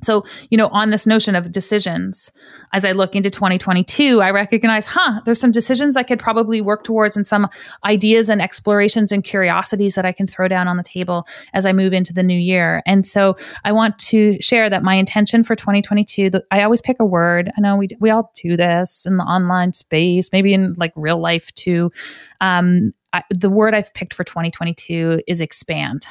So, 0.02 0.24
you 0.50 0.58
know, 0.58 0.68
on 0.70 0.92
this 0.92 1.06
notion 1.06 1.36
of 1.36 1.52
decisions, 1.52 2.32
as 2.74 2.86
I 2.86 2.94
look 2.94 3.16
into 3.16 3.30
2022, 3.30 4.22
I 4.22 4.32
recognize, 4.32 4.86
huh, 4.86 5.20
there's 5.26 5.40
some 5.40 5.52
decisions 5.52 5.98
I 5.98 6.04
could 6.04 6.20
probably 6.20 6.62
work 6.62 6.84
towards 6.84 7.18
and 7.18 7.28
some 7.28 7.50
ideas 7.84 8.30
and 8.30 8.42
explorations 8.42 9.12
and 9.12 9.24
curiosities 9.24 9.96
that 9.96 10.06
I 10.06 10.14
can 10.14 10.26
throw 10.26 10.48
down 10.48 10.70
on 10.70 10.78
the 10.78 10.84
table 10.84 11.28
as 11.54 11.66
I 11.66 11.74
move 11.74 11.92
into 11.92 12.14
the 12.14 12.24
new 12.24 12.38
year. 12.38 12.82
And 12.86 13.06
so 13.06 13.36
I 13.66 13.74
want 13.74 14.00
to 14.00 14.42
share 14.42 14.70
that 14.70 14.84
my 14.84 14.96
intention 14.96 15.44
for 15.44 15.56
2022, 15.56 16.32
I 16.50 16.64
always 16.64 16.82
pick 16.82 16.98
a 17.00 17.06
word. 17.06 17.52
I 17.58 17.62
know 17.62 17.76
we, 17.76 17.90
we 18.00 18.10
all 18.10 18.32
do 18.42 18.56
this 18.56 19.06
in 19.06 19.18
the 19.18 19.24
online 19.24 19.74
space, 19.74 20.32
maybe 20.32 20.54
in 20.54 20.76
like 20.76 20.94
real 20.96 21.20
life 21.20 21.54
too. 21.56 21.92
Um, 22.40 22.94
I, 23.12 23.24
the 23.32 23.50
word 23.50 23.74
I've 23.74 23.94
picked 23.94 24.14
for 24.14 24.24
2022 24.24 25.24
is 25.28 25.42
expand. 25.42 26.08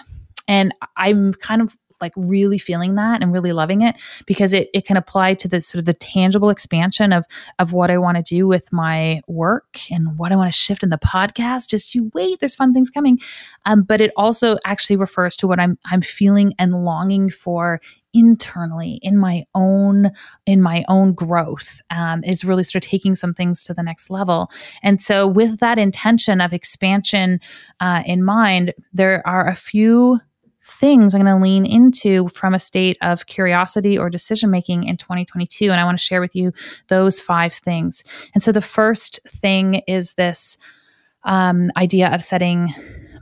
And 0.47 0.75
I'm 0.97 1.33
kind 1.35 1.63
of 1.63 1.77
like 2.01 2.13
really 2.17 2.59
feeling 2.59 2.95
that 2.97 3.23
and 3.23 3.33
really 3.33 3.53
loving 3.53 3.83
it 3.83 3.97
because 4.27 4.53
it, 4.53 4.69
it 4.75 4.85
can 4.85 4.97
apply 4.97 5.35
to 5.35 5.49
the 5.49 5.61
sort 5.61 5.81
of 5.81 5.85
the 5.85 5.95
tangible 5.95 6.51
expansion 6.51 7.13
of 7.13 7.25
of 7.59 7.73
what 7.73 7.91
I 7.91 7.99
want 7.99 8.17
to 8.17 8.23
do 8.23 8.47
with 8.47 8.73
my 8.73 9.21
work 9.27 9.79
and 9.91 10.19
what 10.19 10.33
I 10.33 10.37
want 10.37 10.53
to 10.53 10.59
shift 10.59 10.83
in 10.83 10.91
the 10.91 10.99
podcast. 10.99 11.69
Just 11.69 11.95
you 11.95 12.11
wait, 12.15 12.41
there's 12.41 12.55
fun 12.55 12.73
things 12.73 12.91
coming. 12.91 13.19
Um, 13.65 13.83
but 13.83 14.01
it 14.01 14.13
also 14.17 14.57
actually 14.65 14.97
refers 14.97 15.37
to 15.37 15.47
what 15.47 15.61
I'm 15.61 15.79
I'm 15.87 16.03
feeling 16.03 16.55
and 16.59 16.85
longing 16.85 17.31
for 17.31 17.81
internally 18.15 18.99
in 19.03 19.19
my 19.19 19.45
own 19.55 20.11
in 20.47 20.63
my 20.63 20.85
own 20.89 21.13
growth 21.13 21.81
um, 21.91 22.25
is 22.25 22.45
really 22.45 22.63
sort 22.63 22.85
of 22.85 22.91
taking 22.91 23.15
some 23.15 23.35
things 23.35 23.63
to 23.63 23.75
the 23.75 23.83
next 23.83 24.09
level 24.09 24.51
and 24.83 25.03
so 25.03 25.27
with 25.27 25.59
that 25.59 25.79
intention 25.79 26.41
of 26.41 26.55
expansion 26.55 27.39
uh, 27.81 28.03
in 28.07 28.25
mind 28.25 28.73
there 28.95 29.23
are 29.27 29.47
a 29.47 29.55
few 29.55 30.19
things 30.69 31.15
I'm 31.15 31.23
going 31.23 31.35
to 31.35 31.43
lean 31.43 31.67
into 31.67 32.29
from 32.29 32.55
a 32.55 32.59
state 32.59 32.99
of 33.01 33.27
curiosity 33.27 33.99
or 33.99 34.11
decision 34.11 34.51
making 34.51 34.85
in 34.85 34.97
2022. 34.97 35.71
And 35.71 35.81
I 35.81 35.85
want 35.85 35.99
to 35.99 36.05
share 36.05 36.21
with 36.21 36.37
you 36.37 36.53
those 36.89 37.21
five 37.21 37.53
things. 37.53 38.05
And 38.35 38.43
so 38.43 38.53
the 38.53 38.61
first 38.61 39.21
thing 39.27 39.83
is 39.87 40.15
this 40.15 40.59
um, 41.25 41.71
idea 41.77 42.13
of 42.15 42.23
setting 42.23 42.73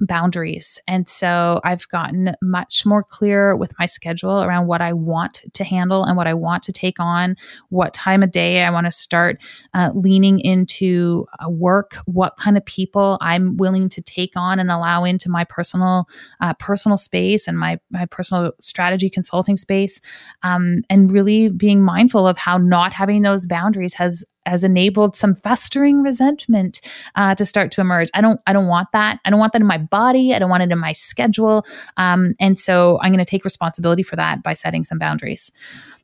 boundaries. 0.00 0.80
And 0.86 1.08
so 1.08 1.60
I've 1.64 1.88
gotten 1.88 2.34
much 2.42 2.84
more 2.84 3.02
clear 3.02 3.56
with 3.56 3.72
my 3.78 3.86
schedule 3.86 4.42
around 4.42 4.66
what 4.66 4.80
I 4.80 4.92
want 4.92 5.42
to 5.52 5.64
handle 5.64 6.04
and 6.04 6.16
what 6.16 6.26
I 6.26 6.34
want 6.34 6.62
to 6.64 6.72
take 6.72 7.00
on, 7.00 7.36
what 7.68 7.94
time 7.94 8.22
of 8.22 8.30
day 8.30 8.62
I 8.62 8.70
want 8.70 8.86
to 8.86 8.90
start 8.90 9.40
uh, 9.74 9.90
leaning 9.94 10.40
into 10.40 11.26
uh, 11.38 11.48
work, 11.48 11.96
what 12.06 12.36
kind 12.36 12.56
of 12.56 12.64
people 12.64 13.18
I'm 13.20 13.56
willing 13.56 13.88
to 13.90 14.02
take 14.02 14.32
on 14.36 14.58
and 14.58 14.70
allow 14.70 15.04
into 15.04 15.28
my 15.30 15.44
personal 15.44 16.08
uh, 16.40 16.54
personal 16.54 16.96
space 16.96 17.48
and 17.48 17.58
my 17.58 17.78
my 17.90 18.06
personal 18.06 18.52
strategy 18.60 19.10
consulting 19.10 19.56
space, 19.56 20.00
um, 20.42 20.82
and 20.90 21.12
really 21.12 21.48
being 21.48 21.82
mindful 21.82 22.26
of 22.26 22.38
how 22.38 22.56
not 22.58 22.92
having 22.92 23.22
those 23.22 23.46
boundaries 23.46 23.94
has 23.94 24.24
has 24.46 24.64
enabled 24.64 25.16
some 25.16 25.34
festering 25.34 26.02
resentment 26.02 26.80
uh, 27.14 27.34
to 27.34 27.44
start 27.44 27.70
to 27.72 27.80
emerge. 27.80 28.08
I 28.14 28.20
don't 28.20 28.40
I 28.46 28.52
don't 28.52 28.68
want 28.68 28.88
that. 28.92 29.20
I 29.24 29.30
don't 29.30 29.40
want 29.40 29.52
that 29.52 29.60
in 29.60 29.66
my 29.66 29.78
body. 29.78 30.34
I 30.34 30.38
don't 30.38 30.50
want 30.50 30.62
it 30.62 30.72
in 30.72 30.78
my 30.78 30.92
schedule. 30.92 31.66
Um, 31.96 32.34
and 32.40 32.58
so 32.58 32.98
I'm 33.02 33.10
going 33.12 33.24
to 33.24 33.30
take 33.30 33.44
responsibility 33.44 34.02
for 34.02 34.16
that 34.16 34.42
by 34.42 34.54
setting 34.54 34.84
some 34.84 34.98
boundaries. 34.98 35.50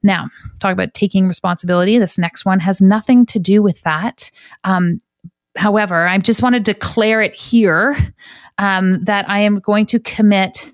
Now, 0.02 0.28
talk 0.60 0.72
about 0.72 0.94
taking 0.94 1.28
responsibility. 1.28 1.98
This 1.98 2.18
next 2.18 2.44
one 2.44 2.60
has 2.60 2.80
nothing 2.80 3.24
to 3.26 3.38
do 3.38 3.62
with 3.62 3.80
that. 3.82 4.30
Um, 4.64 5.00
however, 5.56 6.06
I 6.06 6.18
just 6.18 6.42
want 6.42 6.54
to 6.54 6.60
declare 6.60 7.22
it 7.22 7.34
here 7.34 7.96
um, 8.58 9.04
that 9.04 9.28
I 9.28 9.40
am 9.40 9.60
going 9.60 9.86
to 9.86 10.00
commit. 10.00 10.72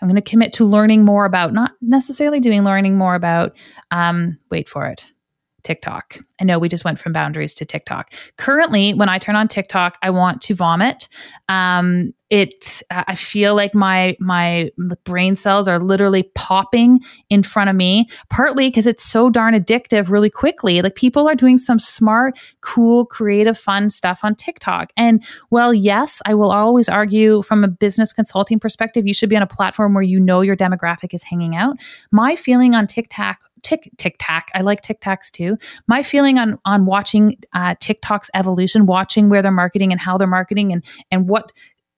I'm 0.00 0.08
going 0.08 0.22
to 0.22 0.30
commit 0.30 0.52
to 0.54 0.64
learning 0.64 1.04
more 1.04 1.24
about, 1.24 1.52
not 1.52 1.72
necessarily 1.80 2.40
doing 2.40 2.64
learning 2.64 2.98
more 2.98 3.14
about, 3.14 3.56
um, 3.90 4.38
wait 4.50 4.68
for 4.68 4.86
it, 4.86 5.10
TikTok. 5.66 6.18
I 6.40 6.44
know 6.44 6.60
we 6.60 6.68
just 6.68 6.84
went 6.84 7.00
from 7.00 7.12
boundaries 7.12 7.52
to 7.54 7.64
TikTok. 7.64 8.12
Currently, 8.36 8.94
when 8.94 9.08
I 9.08 9.18
turn 9.18 9.34
on 9.34 9.48
TikTok, 9.48 9.98
I 10.00 10.10
want 10.10 10.40
to 10.42 10.54
vomit. 10.54 11.08
Um, 11.48 12.12
it, 12.30 12.82
I 12.90 13.14
feel 13.14 13.54
like 13.54 13.74
my 13.74 14.16
my 14.20 14.70
brain 15.04 15.36
cells 15.36 15.68
are 15.68 15.80
literally 15.80 16.24
popping 16.34 17.00
in 17.30 17.42
front 17.42 17.68
of 17.70 17.74
me. 17.74 18.08
Partly 18.30 18.68
because 18.68 18.86
it's 18.86 19.02
so 19.02 19.28
darn 19.28 19.54
addictive, 19.54 20.08
really 20.08 20.30
quickly. 20.30 20.82
Like 20.82 20.94
people 20.94 21.28
are 21.28 21.34
doing 21.34 21.58
some 21.58 21.80
smart, 21.80 22.38
cool, 22.60 23.04
creative, 23.04 23.58
fun 23.58 23.90
stuff 23.90 24.20
on 24.22 24.36
TikTok. 24.36 24.92
And 24.96 25.24
well, 25.50 25.74
yes, 25.74 26.22
I 26.26 26.34
will 26.34 26.52
always 26.52 26.88
argue 26.88 27.42
from 27.42 27.64
a 27.64 27.68
business 27.68 28.12
consulting 28.12 28.60
perspective, 28.60 29.06
you 29.06 29.14
should 29.14 29.30
be 29.30 29.36
on 29.36 29.42
a 29.42 29.48
platform 29.48 29.94
where 29.94 30.02
you 30.02 30.20
know 30.20 30.42
your 30.42 30.56
demographic 30.56 31.12
is 31.12 31.24
hanging 31.24 31.56
out. 31.56 31.76
My 32.12 32.36
feeling 32.36 32.74
on 32.74 32.86
TikTok 32.86 33.38
Tick 33.66 33.90
TikTok. 33.96 34.48
I 34.54 34.60
like 34.60 34.80
TikToks 34.80 35.32
too. 35.32 35.58
My 35.88 36.04
feeling 36.04 36.38
on 36.38 36.56
on 36.64 36.86
watching 36.86 37.36
uh, 37.52 37.74
TikTok's 37.80 38.30
evolution, 38.32 38.86
watching 38.86 39.28
where 39.28 39.42
they're 39.42 39.50
marketing 39.50 39.90
and 39.90 40.00
how 40.00 40.16
they're 40.16 40.28
marketing, 40.28 40.72
and 40.72 40.84
and 41.10 41.28
what 41.28 41.50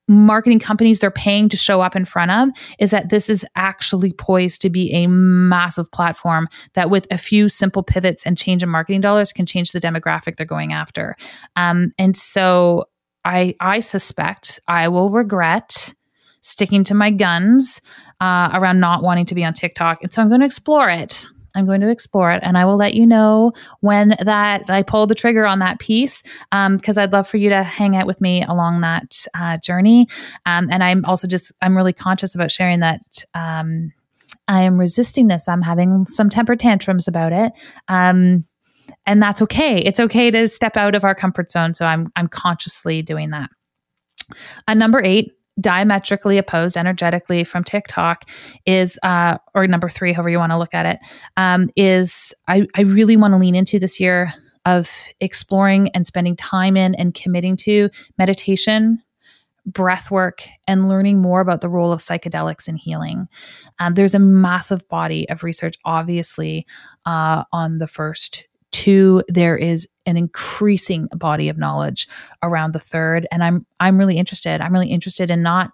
marketing 0.08 0.58
companies 0.58 1.00
they're 1.00 1.10
paying 1.10 1.50
to 1.50 1.58
show 1.58 1.82
up 1.82 1.94
in 1.94 2.06
front 2.06 2.30
of 2.30 2.48
is 2.78 2.90
that 2.90 3.10
this 3.10 3.28
is 3.28 3.44
actually 3.54 4.14
poised 4.14 4.62
to 4.62 4.70
be 4.70 4.90
a 4.94 5.06
massive 5.06 5.92
platform 5.92 6.48
that 6.72 6.88
with 6.88 7.06
a 7.10 7.18
few 7.18 7.50
simple 7.50 7.82
pivots 7.82 8.24
and 8.24 8.38
change 8.38 8.62
in 8.62 8.70
marketing 8.70 9.02
dollars 9.02 9.30
can 9.30 9.44
change 9.44 9.72
the 9.72 9.80
demographic 9.80 10.38
they're 10.38 10.46
going 10.46 10.72
after 10.72 11.14
um, 11.56 11.92
and 11.98 12.16
so 12.16 12.86
i 13.26 13.54
i 13.60 13.78
suspect 13.78 14.58
i 14.68 14.88
will 14.88 15.10
regret 15.10 15.92
sticking 16.40 16.82
to 16.82 16.94
my 16.94 17.10
guns 17.10 17.82
uh, 18.22 18.48
around 18.54 18.80
not 18.80 19.02
wanting 19.02 19.26
to 19.26 19.34
be 19.34 19.44
on 19.44 19.52
tiktok 19.52 20.02
and 20.02 20.10
so 20.10 20.22
i'm 20.22 20.28
going 20.28 20.40
to 20.40 20.46
explore 20.46 20.88
it 20.88 21.26
I'm 21.54 21.66
going 21.66 21.80
to 21.80 21.88
explore 21.88 22.30
it, 22.32 22.42
and 22.42 22.56
I 22.58 22.64
will 22.64 22.76
let 22.76 22.94
you 22.94 23.06
know 23.06 23.52
when 23.80 24.16
that 24.20 24.68
I 24.68 24.82
pull 24.82 25.06
the 25.06 25.14
trigger 25.14 25.46
on 25.46 25.58
that 25.60 25.78
piece 25.78 26.22
because 26.22 26.98
um, 26.98 27.02
I'd 27.02 27.12
love 27.12 27.26
for 27.26 27.36
you 27.36 27.48
to 27.50 27.62
hang 27.62 27.96
out 27.96 28.06
with 28.06 28.20
me 28.20 28.42
along 28.42 28.80
that 28.82 29.26
uh, 29.34 29.58
journey. 29.58 30.08
Um, 30.46 30.68
and 30.70 30.82
I'm 30.82 31.04
also 31.04 31.26
just 31.26 31.52
I'm 31.62 31.76
really 31.76 31.92
conscious 31.92 32.34
about 32.34 32.50
sharing 32.50 32.80
that. 32.80 33.00
Um, 33.34 33.92
I 34.46 34.62
am 34.62 34.78
resisting 34.78 35.28
this. 35.28 35.46
I'm 35.46 35.62
having 35.62 36.06
some 36.06 36.30
temper 36.30 36.56
tantrums 36.56 37.06
about 37.06 37.32
it. 37.32 37.52
Um, 37.88 38.46
and 39.06 39.22
that's 39.22 39.42
okay. 39.42 39.78
It's 39.78 40.00
okay 40.00 40.30
to 40.30 40.48
step 40.48 40.76
out 40.76 40.94
of 40.94 41.04
our 41.04 41.14
comfort 41.14 41.50
zone. 41.50 41.74
So 41.74 41.86
I'm 41.86 42.10
I'm 42.16 42.28
consciously 42.28 43.02
doing 43.02 43.30
that. 43.30 43.50
Uh, 44.66 44.74
number 44.74 45.02
eight, 45.02 45.32
diametrically 45.60 46.38
opposed 46.38 46.76
energetically 46.76 47.44
from 47.44 47.64
TikTok 47.64 48.28
is, 48.66 48.98
uh, 49.02 49.38
or 49.54 49.66
number 49.66 49.88
three, 49.88 50.12
however 50.12 50.28
you 50.28 50.38
want 50.38 50.52
to 50.52 50.58
look 50.58 50.74
at 50.74 50.86
it, 50.86 50.98
um, 51.36 51.68
is 51.76 52.34
I, 52.46 52.66
I 52.76 52.82
really 52.82 53.16
want 53.16 53.32
to 53.32 53.38
lean 53.38 53.54
into 53.54 53.78
this 53.78 54.00
year 54.00 54.32
of 54.64 54.90
exploring 55.20 55.90
and 55.94 56.06
spending 56.06 56.36
time 56.36 56.76
in 56.76 56.94
and 56.94 57.14
committing 57.14 57.56
to 57.56 57.88
meditation, 58.18 59.02
breath 59.64 60.10
work, 60.10 60.46
and 60.66 60.88
learning 60.88 61.20
more 61.20 61.40
about 61.40 61.60
the 61.60 61.68
role 61.68 61.92
of 61.92 62.00
psychedelics 62.00 62.68
in 62.68 62.76
healing. 62.76 63.28
Um, 63.78 63.94
there's 63.94 64.14
a 64.14 64.18
massive 64.18 64.86
body 64.88 65.28
of 65.28 65.42
research, 65.42 65.76
obviously, 65.84 66.66
uh, 67.06 67.44
on 67.52 67.78
the 67.78 67.86
first 67.86 68.46
two 68.72 69.22
there 69.28 69.56
is 69.56 69.88
an 70.06 70.16
increasing 70.16 71.06
body 71.14 71.48
of 71.48 71.58
knowledge 71.58 72.08
around 72.42 72.72
the 72.72 72.78
third 72.78 73.26
and 73.30 73.42
i'm 73.42 73.66
i'm 73.80 73.98
really 73.98 74.18
interested. 74.18 74.60
I'm 74.60 74.72
really 74.72 74.90
interested 74.90 75.30
in 75.30 75.42
not 75.42 75.72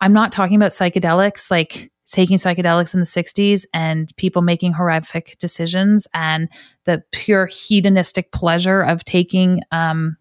i'm 0.00 0.12
not 0.12 0.32
talking 0.32 0.56
about 0.56 0.72
psychedelics 0.72 1.50
like 1.50 1.90
taking 2.10 2.38
psychedelics 2.38 2.92
in 2.92 3.00
the 3.00 3.06
60s 3.06 3.64
and 3.72 4.14
people 4.16 4.42
making 4.42 4.72
horrific 4.72 5.36
decisions 5.38 6.08
and 6.12 6.48
the 6.84 7.02
pure 7.12 7.46
hedonistic 7.46 8.32
pleasure 8.32 8.82
of 8.82 9.04
taking 9.04 9.62
um, 9.70 10.16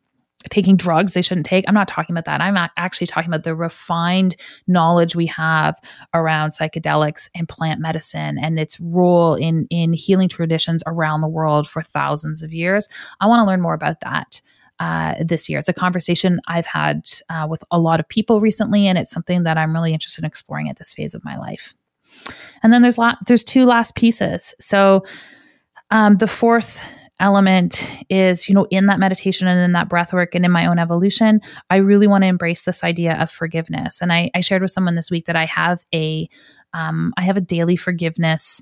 taking 0.50 0.76
drugs 0.76 1.14
they 1.14 1.22
shouldn't 1.22 1.46
take. 1.46 1.66
I'm 1.68 1.74
not 1.74 1.88
talking 1.88 2.14
about 2.14 2.26
that. 2.26 2.42
I'm 2.42 2.58
actually 2.78 3.08
talking 3.08 3.30
about 3.30 3.44
the 3.44 3.56
refined 3.56 4.36
knowledge 4.68 5.16
we 5.16 5.26
have 5.28 5.76
around 6.14 6.52
psychedelics 6.52 7.30
and 7.36 7.48
plant 7.48 7.80
medicine 7.80 8.38
and 8.38 8.60
its 8.60 8.80
role 8.80 9.36
in 9.36 9.68
in 9.70 9.94
healing 9.94 10.30
traditions 10.30 10.84
around 10.86 11.22
the 11.22 11.28
world 11.28 11.68
for 11.68 11.82
thousands 11.82 12.44
of 12.44 12.54
years. 12.54 12.88
I 13.20 13.28
want 13.28 13.42
to 13.42 13.46
learn 13.46 13.62
more 13.62 13.74
about 13.74 14.02
that. 14.02 14.42
Uh, 14.82 15.14
this 15.22 15.50
year. 15.50 15.60
It's 15.60 15.68
a 15.68 15.74
conversation 15.74 16.40
I've 16.48 16.66
had 16.66 17.02
uh, 17.30 17.46
with 17.50 17.62
a 17.70 17.78
lot 17.78 18.00
of 18.00 18.08
people 18.08 18.40
recently, 18.40 18.88
and 18.88 18.98
it's 18.98 19.12
something 19.12 19.44
that 19.44 19.58
I'm 19.58 19.74
really 19.74 19.92
interested 19.92 20.22
in 20.22 20.26
exploring 20.26 20.70
at 20.70 20.78
this 20.78 20.94
phase 20.94 21.14
of 21.14 21.22
my 21.26 21.38
life. 21.38 21.76
And 22.64 22.72
then 22.72 22.82
there's 22.82 22.98
lot, 22.98 23.18
there's 23.28 23.44
two 23.44 23.66
last 23.66 23.96
pieces. 23.96 24.54
So 24.62 25.04
um, 25.92 26.16
the 26.16 26.28
fourth 26.28 26.82
element 27.20 27.90
is 28.10 28.48
you 28.48 28.56
know 28.56 28.66
in 28.72 28.86
that 28.86 29.00
meditation 29.00 29.48
and 29.48 29.60
in 29.60 29.74
that 29.74 29.90
breath 29.90 30.14
work 30.14 30.36
and 30.36 30.46
in 30.46 30.52
my 30.52 30.66
own 30.66 30.80
evolution 30.80 31.42
i 31.70 31.78
really 31.78 32.08
want 32.08 32.24
to 32.24 32.28
embrace 32.28 32.64
this 32.64 32.84
idea 32.84 33.22
of 33.22 33.30
forgiveness. 33.30 34.02
And 34.02 34.12
i, 34.14 34.30
I 34.34 34.42
shared 34.42 34.62
with 34.62 34.72
someone 34.72 34.96
this 34.96 35.12
week 35.12 35.26
that 35.26 35.36
i 35.36 35.46
have 35.46 35.84
a 35.94 36.30
um, 36.72 37.16
I 37.18 37.24
have 37.24 37.36
a 37.36 37.42
daily 37.42 37.76
forgiveness 37.76 38.62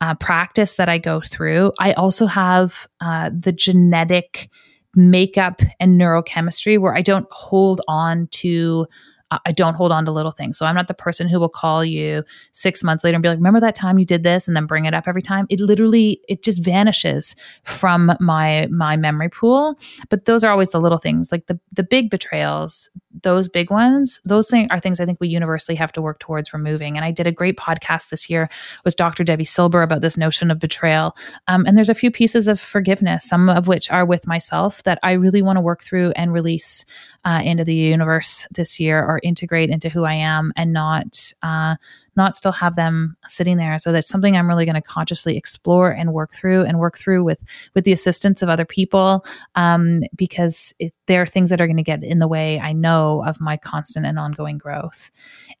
uh, 0.00 0.14
practice 0.14 0.74
that 0.74 0.88
i 0.88 0.98
go 0.98 1.20
through. 1.20 1.72
I 1.78 1.92
also 1.94 2.26
have 2.26 2.86
uh, 3.00 3.30
the 3.36 3.52
genetic 3.52 4.48
makeup 4.94 5.60
and 5.78 6.00
neurochemistry 6.00 6.80
where 6.80 6.96
i 6.96 7.02
don't 7.02 7.26
hold 7.30 7.80
on 7.88 8.26
to 8.28 8.86
I 9.30 9.52
don't 9.52 9.74
hold 9.74 9.92
on 9.92 10.06
to 10.06 10.12
little 10.12 10.32
things. 10.32 10.56
So 10.56 10.64
I'm 10.64 10.74
not 10.74 10.88
the 10.88 10.94
person 10.94 11.28
who 11.28 11.38
will 11.38 11.50
call 11.50 11.84
you 11.84 12.24
six 12.52 12.82
months 12.82 13.04
later 13.04 13.14
and 13.14 13.22
be 13.22 13.28
like, 13.28 13.36
remember 13.36 13.60
that 13.60 13.74
time 13.74 13.98
you 13.98 14.06
did 14.06 14.22
this 14.22 14.48
and 14.48 14.56
then 14.56 14.66
bring 14.66 14.86
it 14.86 14.94
up 14.94 15.06
every 15.06 15.20
time. 15.20 15.46
It 15.50 15.60
literally, 15.60 16.20
it 16.28 16.42
just 16.42 16.64
vanishes 16.64 17.36
from 17.64 18.12
my, 18.20 18.68
my 18.70 18.96
memory 18.96 19.28
pool. 19.28 19.78
But 20.08 20.24
those 20.24 20.44
are 20.44 20.50
always 20.50 20.70
the 20.70 20.80
little 20.80 20.98
things 20.98 21.30
like 21.30 21.46
the, 21.46 21.60
the 21.72 21.82
big 21.82 22.08
betrayals, 22.08 22.88
those 23.22 23.48
big 23.48 23.70
ones, 23.70 24.20
those 24.24 24.48
things 24.48 24.68
are 24.70 24.80
things 24.80 25.00
I 25.00 25.04
think 25.04 25.20
we 25.20 25.28
universally 25.28 25.76
have 25.76 25.92
to 25.92 26.02
work 26.02 26.20
towards 26.20 26.54
removing. 26.54 26.96
And 26.96 27.04
I 27.04 27.10
did 27.10 27.26
a 27.26 27.32
great 27.32 27.58
podcast 27.58 28.08
this 28.08 28.30
year 28.30 28.48
with 28.84 28.96
Dr. 28.96 29.24
Debi 29.24 29.46
Silber 29.46 29.82
about 29.82 30.00
this 30.00 30.16
notion 30.16 30.50
of 30.50 30.58
betrayal. 30.58 31.14
Um, 31.48 31.66
and 31.66 31.76
there's 31.76 31.88
a 31.88 31.94
few 31.94 32.10
pieces 32.10 32.48
of 32.48 32.60
forgiveness, 32.60 33.28
some 33.28 33.48
of 33.50 33.68
which 33.68 33.90
are 33.90 34.06
with 34.06 34.26
myself 34.26 34.82
that 34.84 34.98
I 35.02 35.12
really 35.12 35.42
want 35.42 35.58
to 35.58 35.60
work 35.60 35.82
through 35.82 36.12
and 36.12 36.32
release 36.32 36.84
uh, 37.24 37.42
into 37.44 37.64
the 37.64 37.74
universe 37.74 38.46
this 38.50 38.80
year 38.80 39.04
or 39.04 39.17
integrate 39.22 39.70
into 39.70 39.88
who 39.88 40.04
I 40.04 40.14
am 40.14 40.52
and 40.56 40.72
not 40.72 41.32
uh, 41.42 41.76
not 42.16 42.34
still 42.34 42.52
have 42.52 42.76
them 42.76 43.16
sitting 43.26 43.56
there. 43.56 43.78
So 43.78 43.92
that's 43.92 44.08
something 44.08 44.36
I'm 44.36 44.48
really 44.48 44.64
going 44.64 44.74
to 44.74 44.82
consciously 44.82 45.36
explore 45.36 45.90
and 45.90 46.12
work 46.12 46.34
through 46.34 46.64
and 46.64 46.78
work 46.78 46.98
through 46.98 47.24
with 47.24 47.40
with 47.74 47.84
the 47.84 47.92
assistance 47.92 48.42
of 48.42 48.48
other 48.48 48.66
people 48.66 49.24
um, 49.54 50.02
because 50.14 50.74
it, 50.78 50.92
there 51.06 51.22
are 51.22 51.26
things 51.26 51.48
that 51.50 51.60
are 51.60 51.66
going 51.66 51.76
to 51.78 51.82
get 51.82 52.02
in 52.02 52.18
the 52.18 52.28
way. 52.28 52.60
I 52.60 52.72
know 52.72 53.24
of 53.26 53.40
my 53.40 53.56
constant 53.56 54.04
and 54.04 54.18
ongoing 54.18 54.58
growth. 54.58 55.10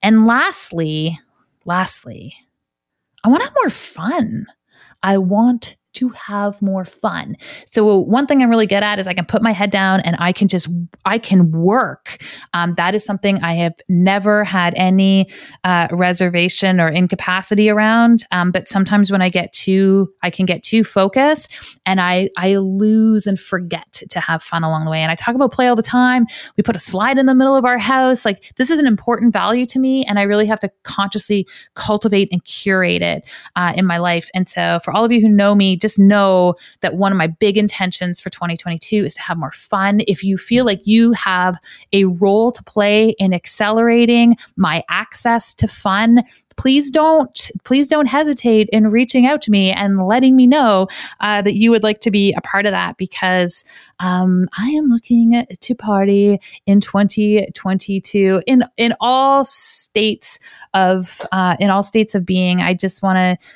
And 0.02 0.26
lastly, 0.26 1.18
lastly, 1.64 2.34
I 3.24 3.28
want 3.28 3.40
to 3.40 3.48
have 3.48 3.56
more 3.56 3.70
fun. 3.70 4.46
I 5.02 5.18
want 5.18 5.77
to 5.94 6.10
have 6.10 6.60
more 6.60 6.84
fun. 6.84 7.36
So 7.70 7.98
one 7.98 8.26
thing 8.26 8.42
I'm 8.42 8.50
really 8.50 8.66
good 8.66 8.82
at 8.82 8.98
is 8.98 9.06
I 9.06 9.14
can 9.14 9.24
put 9.24 9.42
my 9.42 9.52
head 9.52 9.70
down 9.70 10.00
and 10.00 10.16
I 10.18 10.32
can 10.32 10.48
just 10.48 10.68
I 11.04 11.18
can 11.18 11.50
work. 11.50 12.22
Um, 12.52 12.74
that 12.74 12.94
is 12.94 13.04
something 13.04 13.42
I 13.42 13.54
have 13.54 13.74
never 13.88 14.44
had 14.44 14.74
any 14.76 15.30
uh, 15.64 15.88
reservation 15.90 16.80
or 16.80 16.88
incapacity 16.88 17.70
around. 17.70 18.24
Um, 18.30 18.50
but 18.50 18.68
sometimes 18.68 19.10
when 19.10 19.22
I 19.22 19.28
get 19.28 19.52
too, 19.52 20.12
I 20.22 20.30
can 20.30 20.46
get 20.46 20.62
too 20.62 20.84
focused 20.84 21.52
and 21.86 22.00
I 22.00 22.28
I 22.36 22.56
lose 22.56 23.26
and 23.26 23.38
forget 23.38 24.02
to 24.08 24.20
have 24.20 24.42
fun 24.42 24.64
along 24.64 24.84
the 24.84 24.90
way. 24.90 25.00
And 25.00 25.10
I 25.10 25.14
talk 25.14 25.34
about 25.34 25.52
play 25.52 25.68
all 25.68 25.76
the 25.76 25.82
time. 25.82 26.26
We 26.56 26.62
put 26.62 26.76
a 26.76 26.80
slide 26.80 27.18
in 27.18 27.26
the 27.26 27.34
middle 27.34 27.56
of 27.56 27.64
our 27.64 27.78
house. 27.78 28.24
Like 28.24 28.54
this 28.56 28.70
is 28.70 28.78
an 28.78 28.86
important 28.86 29.32
value 29.32 29.66
to 29.66 29.78
me, 29.78 30.04
and 30.04 30.18
I 30.18 30.22
really 30.22 30.46
have 30.46 30.60
to 30.60 30.70
consciously 30.82 31.46
cultivate 31.74 32.28
and 32.30 32.44
curate 32.44 33.02
it 33.02 33.28
uh, 33.56 33.72
in 33.74 33.86
my 33.86 33.98
life. 33.98 34.28
And 34.34 34.48
so 34.48 34.80
for 34.84 34.92
all 34.94 35.04
of 35.04 35.12
you 35.12 35.20
who 35.20 35.28
know 35.28 35.54
me, 35.54 35.76
just 35.78 35.98
know 35.98 36.54
that 36.80 36.94
one 36.94 37.12
of 37.12 37.18
my 37.18 37.26
big 37.26 37.56
intentions 37.56 38.20
for 38.20 38.30
2022 38.30 39.04
is 39.04 39.14
to 39.14 39.22
have 39.22 39.38
more 39.38 39.52
fun. 39.52 40.00
If 40.06 40.24
you 40.24 40.36
feel 40.36 40.64
like 40.64 40.86
you 40.86 41.12
have 41.12 41.58
a 41.92 42.04
role 42.04 42.52
to 42.52 42.62
play 42.64 43.14
in 43.18 43.32
accelerating 43.32 44.36
my 44.56 44.82
access 44.88 45.54
to 45.54 45.68
fun, 45.68 46.22
please 46.58 46.90
don't 46.90 47.50
please 47.64 47.88
don't 47.88 48.06
hesitate 48.06 48.68
in 48.70 48.88
reaching 48.88 49.24
out 49.24 49.40
to 49.40 49.50
me 49.50 49.70
and 49.70 50.04
letting 50.04 50.36
me 50.36 50.46
know 50.46 50.88
uh, 51.20 51.40
that 51.40 51.54
you 51.54 51.70
would 51.70 51.82
like 51.82 52.00
to 52.00 52.10
be 52.10 52.34
a 52.34 52.40
part 52.42 52.66
of 52.66 52.72
that 52.72 52.98
because 52.98 53.64
um, 54.00 54.48
I 54.58 54.68
am 54.70 54.86
looking 54.86 55.46
to 55.58 55.74
party 55.74 56.40
in 56.66 56.80
2022 56.80 58.42
in 58.46 58.64
in 58.76 58.94
all 59.00 59.44
states 59.44 60.38
of 60.74 61.22
uh, 61.32 61.56
in 61.58 61.70
all 61.70 61.82
states 61.82 62.14
of 62.14 62.26
being. 62.26 62.60
I 62.60 62.74
just 62.74 63.02
want 63.02 63.16
to 63.16 63.46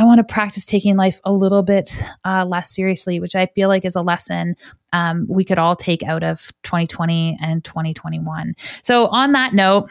I 0.00 0.04
want 0.04 0.16
to 0.16 0.24
practice 0.24 0.64
taking 0.64 0.96
life 0.96 1.20
a 1.24 1.32
little 1.32 1.62
bit 1.62 1.92
uh, 2.24 2.46
less 2.46 2.74
seriously, 2.74 3.20
which 3.20 3.36
I 3.36 3.46
feel 3.54 3.68
like 3.68 3.84
is 3.84 3.94
a 3.94 4.00
lesson 4.00 4.56
um, 4.94 5.26
we 5.28 5.44
could 5.44 5.58
all 5.58 5.76
take 5.76 6.02
out 6.02 6.22
of 6.22 6.50
2020 6.62 7.38
and 7.40 7.62
2021. 7.62 8.54
So, 8.82 9.08
on 9.08 9.32
that 9.32 9.52
note, 9.52 9.90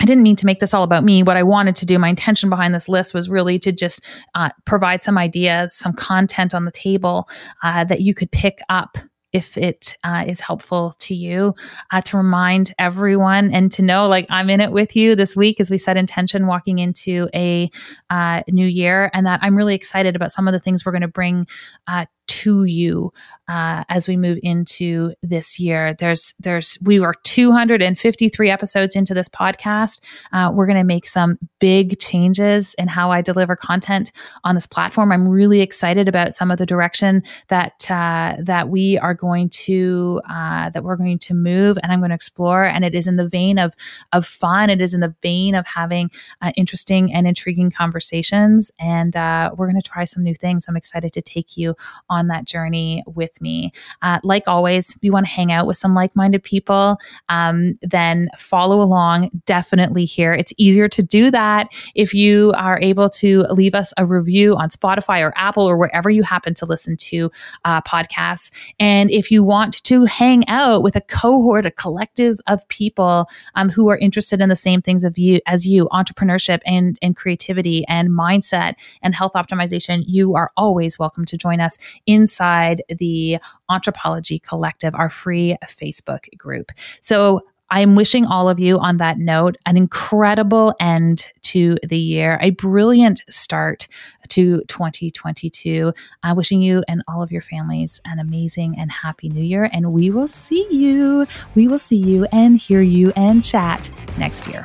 I 0.00 0.04
didn't 0.06 0.24
mean 0.24 0.34
to 0.36 0.46
make 0.46 0.58
this 0.58 0.74
all 0.74 0.82
about 0.82 1.04
me. 1.04 1.22
What 1.22 1.36
I 1.36 1.44
wanted 1.44 1.76
to 1.76 1.86
do, 1.86 2.00
my 2.00 2.08
intention 2.08 2.50
behind 2.50 2.74
this 2.74 2.88
list 2.88 3.14
was 3.14 3.30
really 3.30 3.60
to 3.60 3.70
just 3.70 4.04
uh, 4.34 4.50
provide 4.64 5.04
some 5.04 5.16
ideas, 5.16 5.72
some 5.72 5.92
content 5.92 6.52
on 6.52 6.64
the 6.64 6.72
table 6.72 7.28
uh, 7.62 7.84
that 7.84 8.00
you 8.00 8.14
could 8.14 8.32
pick 8.32 8.58
up 8.68 8.98
if 9.32 9.56
it 9.56 9.96
uh, 10.04 10.24
is 10.26 10.40
helpful 10.40 10.94
to 10.98 11.14
you 11.14 11.54
uh, 11.90 12.00
to 12.00 12.16
remind 12.16 12.72
everyone 12.78 13.52
and 13.52 13.70
to 13.72 13.82
know 13.82 14.08
like 14.08 14.26
i'm 14.30 14.50
in 14.50 14.60
it 14.60 14.72
with 14.72 14.96
you 14.96 15.14
this 15.14 15.36
week 15.36 15.60
as 15.60 15.70
we 15.70 15.78
set 15.78 15.96
intention 15.96 16.46
walking 16.46 16.78
into 16.78 17.28
a 17.34 17.70
uh, 18.10 18.42
new 18.48 18.66
year 18.66 19.10
and 19.12 19.26
that 19.26 19.40
i'm 19.42 19.56
really 19.56 19.74
excited 19.74 20.16
about 20.16 20.32
some 20.32 20.48
of 20.48 20.52
the 20.52 20.60
things 20.60 20.84
we're 20.84 20.92
going 20.92 21.02
to 21.02 21.08
bring 21.08 21.46
uh, 21.86 22.06
to 22.28 22.64
you 22.64 23.12
uh, 23.48 23.82
as 23.88 24.06
we 24.06 24.16
move 24.16 24.38
into 24.42 25.14
this 25.22 25.58
year. 25.58 25.94
There's 25.98 26.34
there's 26.38 26.78
we 26.82 27.00
were 27.00 27.14
253 27.24 28.50
episodes 28.50 28.94
into 28.94 29.14
this 29.14 29.28
podcast. 29.28 30.00
Uh, 30.32 30.52
we're 30.54 30.66
going 30.66 30.78
to 30.78 30.84
make 30.84 31.06
some 31.06 31.38
big 31.58 31.98
changes 31.98 32.74
in 32.74 32.88
how 32.88 33.10
I 33.10 33.22
deliver 33.22 33.56
content 33.56 34.12
on 34.44 34.54
this 34.54 34.66
platform. 34.66 35.10
I'm 35.10 35.26
really 35.26 35.60
excited 35.60 36.08
about 36.08 36.34
some 36.34 36.50
of 36.50 36.58
the 36.58 36.66
direction 36.66 37.22
that 37.48 37.90
uh, 37.90 38.36
that 38.40 38.68
we 38.68 38.98
are 38.98 39.14
going 39.14 39.48
to 39.50 40.20
uh, 40.28 40.70
that 40.70 40.84
we're 40.84 40.96
going 40.96 41.18
to 41.20 41.34
move 41.34 41.78
and 41.82 41.90
I'm 41.90 42.00
going 42.00 42.10
to 42.10 42.14
explore. 42.14 42.64
And 42.64 42.84
it 42.84 42.94
is 42.94 43.06
in 43.06 43.16
the 43.16 43.26
vein 43.26 43.58
of 43.58 43.74
of 44.12 44.26
fun. 44.26 44.68
It 44.68 44.80
is 44.80 44.92
in 44.92 45.00
the 45.00 45.14
vein 45.22 45.54
of 45.54 45.66
having 45.66 46.10
uh, 46.42 46.52
interesting 46.56 47.12
and 47.12 47.26
intriguing 47.26 47.70
conversations. 47.70 48.70
And 48.78 49.16
uh, 49.16 49.52
we're 49.56 49.66
going 49.66 49.80
to 49.80 49.90
try 49.90 50.04
some 50.04 50.22
new 50.22 50.34
things. 50.34 50.66
I'm 50.68 50.76
excited 50.76 51.12
to 51.12 51.22
take 51.22 51.56
you 51.56 51.74
on 52.10 52.17
that 52.26 52.44
journey 52.44 53.04
with 53.06 53.40
me. 53.40 53.70
Uh, 54.02 54.18
like 54.24 54.48
always, 54.48 54.96
if 54.96 55.04
you 55.04 55.12
want 55.12 55.26
to 55.26 55.32
hang 55.32 55.52
out 55.52 55.68
with 55.68 55.76
some 55.76 55.94
like 55.94 56.14
minded 56.16 56.42
people, 56.42 56.98
um, 57.28 57.78
then 57.82 58.28
follow 58.36 58.82
along 58.82 59.30
definitely 59.46 60.04
here. 60.04 60.32
It's 60.32 60.52
easier 60.58 60.88
to 60.88 61.02
do 61.02 61.30
that 61.30 61.72
if 61.94 62.12
you 62.12 62.52
are 62.56 62.80
able 62.80 63.08
to 63.10 63.42
leave 63.50 63.74
us 63.76 63.94
a 63.96 64.04
review 64.04 64.56
on 64.56 64.68
Spotify 64.68 65.20
or 65.20 65.32
Apple 65.36 65.64
or 65.64 65.76
wherever 65.76 66.10
you 66.10 66.24
happen 66.24 66.54
to 66.54 66.66
listen 66.66 66.96
to 66.96 67.30
uh, 67.64 67.80
podcasts. 67.82 68.50
And 68.80 69.10
if 69.10 69.30
you 69.30 69.44
want 69.44 69.82
to 69.84 70.04
hang 70.04 70.46
out 70.48 70.82
with 70.82 70.96
a 70.96 71.00
cohort, 71.00 71.66
a 71.66 71.70
collective 71.70 72.38
of 72.46 72.66
people 72.68 73.28
um, 73.54 73.68
who 73.68 73.88
are 73.88 73.98
interested 73.98 74.40
in 74.40 74.48
the 74.48 74.56
same 74.56 74.82
things 74.82 75.04
of 75.04 75.18
you 75.18 75.40
as 75.46 75.66
you, 75.66 75.88
entrepreneurship 75.92 76.60
and, 76.66 76.98
and 77.02 77.16
creativity 77.16 77.84
and 77.88 78.10
mindset 78.10 78.74
and 79.02 79.14
health 79.14 79.32
optimization, 79.34 80.02
you 80.06 80.34
are 80.34 80.50
always 80.56 80.98
welcome 80.98 81.24
to 81.24 81.36
join 81.36 81.60
us 81.60 81.78
inside 82.08 82.82
the 82.88 83.38
Entrepology 83.70 84.42
Collective, 84.42 84.94
our 84.94 85.08
free 85.08 85.56
Facebook 85.64 86.36
group. 86.36 86.72
So 87.00 87.42
I'm 87.70 87.94
wishing 87.94 88.24
all 88.24 88.48
of 88.48 88.58
you 88.58 88.78
on 88.78 88.96
that 88.96 89.18
note 89.18 89.56
an 89.66 89.76
incredible 89.76 90.74
end 90.80 91.30
to 91.42 91.76
the 91.86 91.98
year, 91.98 92.38
a 92.40 92.50
brilliant 92.50 93.22
start 93.28 93.88
to 94.28 94.62
2022. 94.68 95.92
I'm 96.22 96.36
wishing 96.36 96.62
you 96.62 96.82
and 96.88 97.02
all 97.08 97.22
of 97.22 97.30
your 97.30 97.42
families 97.42 98.00
an 98.06 98.18
amazing 98.18 98.78
and 98.78 98.90
happy 98.90 99.28
new 99.28 99.42
year. 99.42 99.68
And 99.70 99.92
we 99.92 100.10
will 100.10 100.28
see 100.28 100.66
you. 100.70 101.26
We 101.54 101.68
will 101.68 101.78
see 101.78 101.96
you 101.96 102.26
and 102.32 102.56
hear 102.56 102.80
you 102.80 103.12
and 103.16 103.44
chat 103.44 103.90
next 104.16 104.46
year. 104.46 104.64